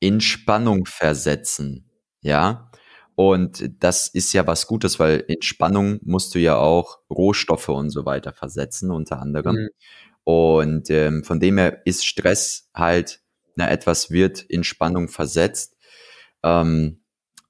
in 0.00 0.20
Spannung 0.20 0.86
versetzen, 0.86 1.90
ja. 2.22 2.71
Und 3.14 3.70
das 3.80 4.08
ist 4.08 4.32
ja 4.32 4.46
was 4.46 4.66
Gutes, 4.66 4.98
weil 4.98 5.24
in 5.28 5.42
Spannung 5.42 6.00
musst 6.02 6.34
du 6.34 6.38
ja 6.38 6.56
auch 6.56 6.98
Rohstoffe 7.10 7.68
und 7.68 7.90
so 7.90 8.06
weiter 8.06 8.32
versetzen, 8.32 8.90
unter 8.90 9.20
anderem. 9.20 9.56
Mhm. 9.56 9.68
Und 10.24 10.90
ähm, 10.90 11.24
von 11.24 11.40
dem 11.40 11.58
her 11.58 11.82
ist 11.84 12.06
Stress 12.06 12.70
halt, 12.74 13.20
na, 13.56 13.70
etwas 13.70 14.10
wird 14.10 14.42
in 14.42 14.64
Spannung 14.64 15.08
versetzt, 15.08 15.76
ähm, 16.42 17.02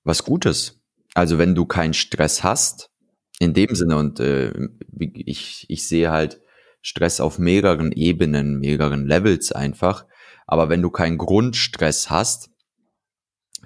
was 0.04 0.24
Gutes. 0.24 0.80
Also 1.14 1.38
wenn 1.38 1.54
du 1.54 1.66
keinen 1.66 1.94
Stress 1.94 2.42
hast, 2.42 2.90
in 3.38 3.54
dem 3.54 3.74
Sinne, 3.74 3.96
und 3.96 4.20
äh, 4.20 4.52
ich, 4.98 5.66
ich 5.68 5.86
sehe 5.86 6.10
halt 6.10 6.40
Stress 6.80 7.20
auf 7.20 7.38
mehreren 7.38 7.92
Ebenen, 7.92 8.58
mehreren 8.58 9.06
Levels 9.06 9.52
einfach, 9.52 10.06
aber 10.46 10.68
wenn 10.68 10.82
du 10.82 10.90
keinen 10.90 11.18
Grundstress 11.18 12.10
hast, 12.10 12.50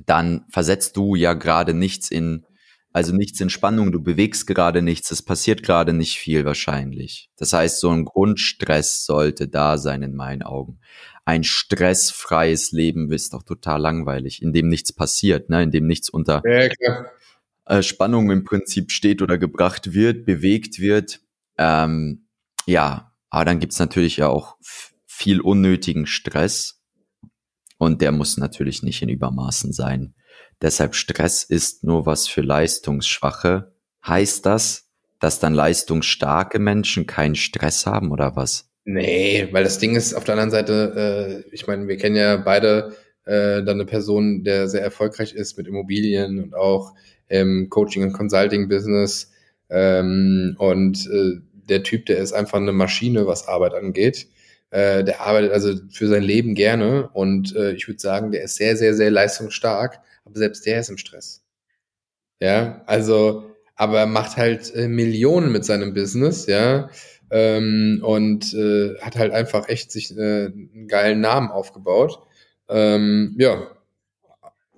dann 0.05 0.45
versetzt 0.51 0.97
du 0.97 1.15
ja 1.15 1.35
gerade 1.35 1.75
nichts 1.75 2.11
in, 2.11 2.45
also 2.93 3.15
nichts 3.15 3.41
in 3.41 3.51
Spannung, 3.51 3.93
du 3.93 4.03
bewegst 4.03 4.47
gerade 4.47 4.83
nichts, 4.83 5.11
es 5.11 5.23
passiert 5.23 5.63
gerade 5.63 5.93
nicht 5.93 6.19
viel 6.19 6.45
wahrscheinlich. 6.45 7.31
Das 7.37 7.53
heißt, 7.53 7.81
so 7.81 7.91
ein 7.91 8.05
Grundstress 8.05 9.05
sollte 9.05 9.49
da 9.49 9.79
sein 9.79 10.03
in 10.03 10.15
meinen 10.15 10.43
Augen. 10.43 10.81
Ein 11.25 11.45
stressfreies 11.45 12.73
Leben 12.73 13.11
ist 13.11 13.33
doch 13.35 13.43
total 13.43 13.81
langweilig, 13.81 14.43
in 14.43 14.53
dem 14.53 14.69
nichts 14.69 14.93
passiert, 14.93 15.51
ne? 15.51 15.63
in 15.63 15.71
dem 15.71 15.87
nichts 15.87 16.09
unter 16.09 16.43
ja, 16.47 17.07
äh, 17.67 17.83
Spannung 17.83 18.31
im 18.31 18.45
Prinzip 18.45 18.93
steht 18.93 19.23
oder 19.23 19.39
gebracht 19.39 19.93
wird, 19.93 20.25
bewegt 20.25 20.79
wird. 20.79 21.21
Ähm, 21.59 22.29
ja, 22.67 23.13
aber 23.29 23.45
dann 23.45 23.59
gibt's 23.59 23.79
natürlich 23.79 24.19
ja 24.19 24.29
auch 24.29 24.57
viel 25.07 25.41
unnötigen 25.41 26.07
Stress 26.07 26.76
und 27.79 28.01
der 28.01 28.13
muss 28.13 28.37
natürlich 28.37 28.83
nicht 28.83 29.03
in 29.03 29.09
Übermaßen 29.09 29.73
sein. 29.73 30.15
Deshalb 30.63 30.95
Stress 30.95 31.45
ist 31.45 31.85
nur 31.85 32.07
was 32.07 32.29
für 32.29 32.41
Leistungsschwache. 32.41 33.73
Heißt 34.07 34.47
das, 34.47 34.91
dass 35.21 35.39
dann 35.39 35.55
leistungsstarke 35.55 36.59
Menschen 36.59 37.07
keinen 37.07 37.35
Stress 37.35 37.87
haben 37.87 38.11
oder 38.11 38.37
was? 38.37 38.71
Nee, 38.85 39.49
weil 39.51 39.65
das 39.65 39.79
Ding 39.79 39.97
ist 39.97 40.15
auf 40.15 40.25
der 40.25 40.35
anderen 40.35 40.51
Seite, 40.51 41.45
äh, 41.45 41.55
ich 41.55 41.67
meine, 41.67 41.89
wir 41.89 41.97
kennen 41.97 42.17
ja 42.17 42.37
beide 42.37 42.95
äh, 43.25 43.63
dann 43.65 43.71
eine 43.71 43.85
Person, 43.85 44.45
der 44.45 44.69
sehr 44.69 44.83
erfolgreich 44.83 45.35
ist 45.35 45.59
mit 45.59 45.67
Immobilien 45.67 46.43
und 46.43 46.55
auch 46.55 46.95
im 47.29 47.69
Coaching- 47.69 48.05
und 48.05 48.13
Consulting-Business. 48.13 49.33
Ähm, 49.69 50.55
und 50.59 51.11
äh, 51.13 51.41
der 51.69 51.83
Typ, 51.83 52.07
der 52.07 52.19
ist 52.19 52.33
einfach 52.33 52.59
eine 52.59 52.73
Maschine, 52.73 53.27
was 53.27 53.49
Arbeit 53.49 53.75
angeht. 53.75 54.29
Äh, 54.77 55.05
der 55.05 55.23
arbeitet 55.23 55.53
also 55.53 55.73
für 55.91 56.07
sein 56.07 56.23
Leben 56.23 56.55
gerne 56.55 57.09
und 57.15 57.57
äh, 57.57 57.73
ich 57.73 57.89
würde 57.89 57.99
sagen, 57.99 58.31
der 58.31 58.43
ist 58.43 58.57
sehr, 58.57 58.77
sehr, 58.77 58.93
sehr 58.93 59.11
leistungsstark, 59.11 60.01
aber 60.27 60.39
selbst 60.39 60.67
der 60.67 60.81
ist 60.81 60.91
im 60.91 60.99
Stress. 60.99 61.43
Ja, 62.41 62.83
also, 62.85 63.55
aber 63.75 64.01
er 64.01 64.07
macht 64.07 64.37
halt 64.37 64.75
äh, 64.75 64.87
Millionen 64.87 65.51
mit 65.51 65.65
seinem 65.65 65.95
Business, 65.95 66.45
ja, 66.45 66.91
ähm, 67.31 68.03
und 68.05 68.53
äh, 68.53 68.99
hat 69.01 69.17
halt 69.17 69.33
einfach 69.33 69.67
echt 69.71 69.91
sich 69.93 70.15
äh, 70.15 70.47
einen 70.49 70.89
geilen 70.89 71.23
Namen 71.23 71.51
aufgebaut. 71.51 72.19
Ähm, 72.69 73.35
ja, 73.39 73.69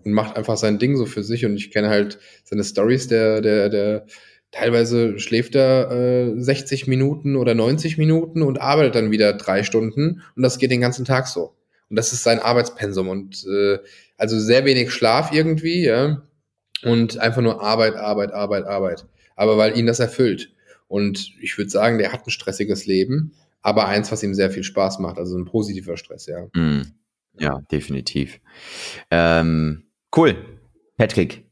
und 0.05 0.13
macht 0.13 0.37
einfach 0.37 0.59
sein 0.59 0.79
Ding 0.79 0.97
so 0.97 1.07
für 1.07 1.25
sich 1.25 1.45
und 1.45 1.57
ich 1.57 1.73
kenne 1.73 1.89
halt 1.89 2.21
seine 2.45 2.63
Stories, 2.63 3.09
der, 3.09 3.41
der, 3.41 3.69
der 3.69 4.07
teilweise 4.51 5.19
schläft 5.19 5.55
er 5.55 5.91
äh, 5.91 6.41
60 6.41 6.87
Minuten 6.87 7.37
oder 7.37 7.55
90 7.55 7.99
Minuten 7.99 8.43
und 8.43 8.61
arbeitet 8.61 8.95
dann 8.95 9.11
wieder 9.11 9.33
drei 9.35 9.63
Stunden 9.63 10.23
und 10.37 10.43
das 10.43 10.59
geht 10.59 10.71
den 10.71 10.81
ganzen 10.81 11.05
Tag 11.05 11.27
so. 11.27 11.55
Und 11.91 11.97
das 11.97 12.13
ist 12.13 12.23
sein 12.23 12.39
Arbeitspensum 12.39 13.09
und 13.09 13.45
äh, 13.47 13.79
also 14.17 14.39
sehr 14.39 14.65
wenig 14.65 14.91
Schlaf 14.91 15.33
irgendwie, 15.33 15.85
ja, 15.85 16.23
und 16.83 17.19
einfach 17.19 17.43
nur 17.43 17.63
Arbeit, 17.63 17.97
Arbeit, 17.97 18.33
Arbeit, 18.33 18.65
Arbeit. 18.65 19.07
Aber 19.37 19.57
weil 19.57 19.77
ihn 19.79 19.87
das 19.87 20.01
erfüllt. 20.01 20.53
Und 20.87 21.33
ich 21.41 21.57
würde 21.59 21.71
sagen, 21.71 21.99
der 21.99 22.13
hat 22.13 22.27
ein 22.27 22.31
stressiges 22.31 22.87
Leben, 22.87 23.33
aber 23.63 23.87
eins, 23.87 24.11
was 24.11 24.23
ihm 24.23 24.35
sehr 24.35 24.51
viel 24.51 24.63
Spaß 24.63 24.99
macht, 24.99 25.19
also 25.19 25.37
ein 25.37 25.45
positiver 25.45 25.97
Stress, 25.97 26.27
ja. 26.27 26.47
Mm, 26.55 26.95
ja, 27.39 27.61
definitiv. 27.71 28.41
Ähm, 29.11 29.85
cool. 30.17 30.37
Patrick, 30.97 31.45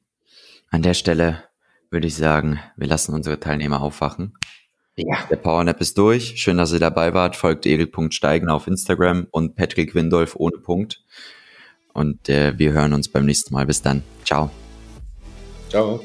an 0.71 0.83
der 0.83 0.95
Stelle 0.95 1.45
würde 1.91 2.07
ich 2.07 2.17
sagen, 2.17 2.61
wir 2.77 2.87
lassen 2.87 3.15
unsere 3.15 3.41
Teilnehmer 3.41 3.81
aufwachen. 3.81 4.35
Ja. 4.97 5.19
Der 5.31 5.37
Powernap 5.37 5.81
ist 5.81 5.99
durch. 5.99 6.35
Schön, 6.37 6.57
dass 6.57 6.73
ihr 6.73 6.81
dabei 6.81 7.13
wart. 7.13 7.37
Folgt 7.37 7.67
Erik.steigen 7.67 8.49
auf 8.49 8.67
Instagram 8.67 9.27
und 9.31 9.55
Patrick 9.55 9.95
Windolf 9.95 10.37
ohne 10.37 10.59
Punkt. 10.59 11.05
Und 11.93 12.29
äh, 12.29 12.59
wir 12.59 12.73
hören 12.73 12.93
uns 12.93 13.09
beim 13.09 13.27
nächsten 13.27 13.55
Mal. 13.55 13.67
Bis 13.67 13.83
dann. 13.83 14.03
Ciao. 14.25 14.51
Ciao. 15.69 16.01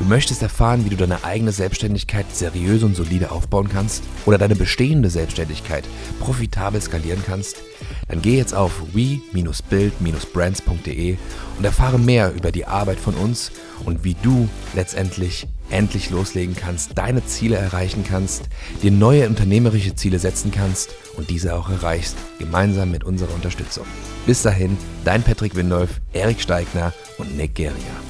Du 0.00 0.06
möchtest 0.06 0.40
erfahren, 0.40 0.86
wie 0.86 0.88
du 0.88 0.96
deine 0.96 1.24
eigene 1.24 1.52
Selbstständigkeit 1.52 2.24
seriös 2.34 2.82
und 2.82 2.96
solide 2.96 3.32
aufbauen 3.32 3.68
kannst 3.68 4.02
oder 4.24 4.38
deine 4.38 4.56
bestehende 4.56 5.10
Selbstständigkeit 5.10 5.84
profitabel 6.20 6.80
skalieren 6.80 7.22
kannst? 7.24 7.58
Dann 8.08 8.22
geh 8.22 8.38
jetzt 8.38 8.54
auf 8.54 8.80
we-build-brands.de 8.94 11.18
und 11.58 11.64
erfahre 11.66 11.98
mehr 11.98 12.32
über 12.32 12.50
die 12.50 12.64
Arbeit 12.64 12.98
von 12.98 13.14
uns 13.14 13.52
und 13.84 14.02
wie 14.02 14.16
du 14.22 14.48
letztendlich 14.74 15.46
endlich 15.68 16.08
loslegen 16.08 16.56
kannst, 16.56 16.96
deine 16.96 17.26
Ziele 17.26 17.56
erreichen 17.56 18.02
kannst, 18.08 18.44
dir 18.82 18.92
neue 18.92 19.28
unternehmerische 19.28 19.96
Ziele 19.96 20.18
setzen 20.18 20.50
kannst 20.50 20.94
und 21.18 21.28
diese 21.28 21.54
auch 21.54 21.68
erreichst, 21.68 22.16
gemeinsam 22.38 22.90
mit 22.90 23.04
unserer 23.04 23.34
Unterstützung. 23.34 23.84
Bis 24.26 24.40
dahin, 24.40 24.78
dein 25.04 25.22
Patrick 25.22 25.56
Windolf, 25.56 26.00
Erik 26.14 26.40
Steigner 26.40 26.94
und 27.18 27.36
Nick 27.36 27.54
Geringer. 27.54 28.09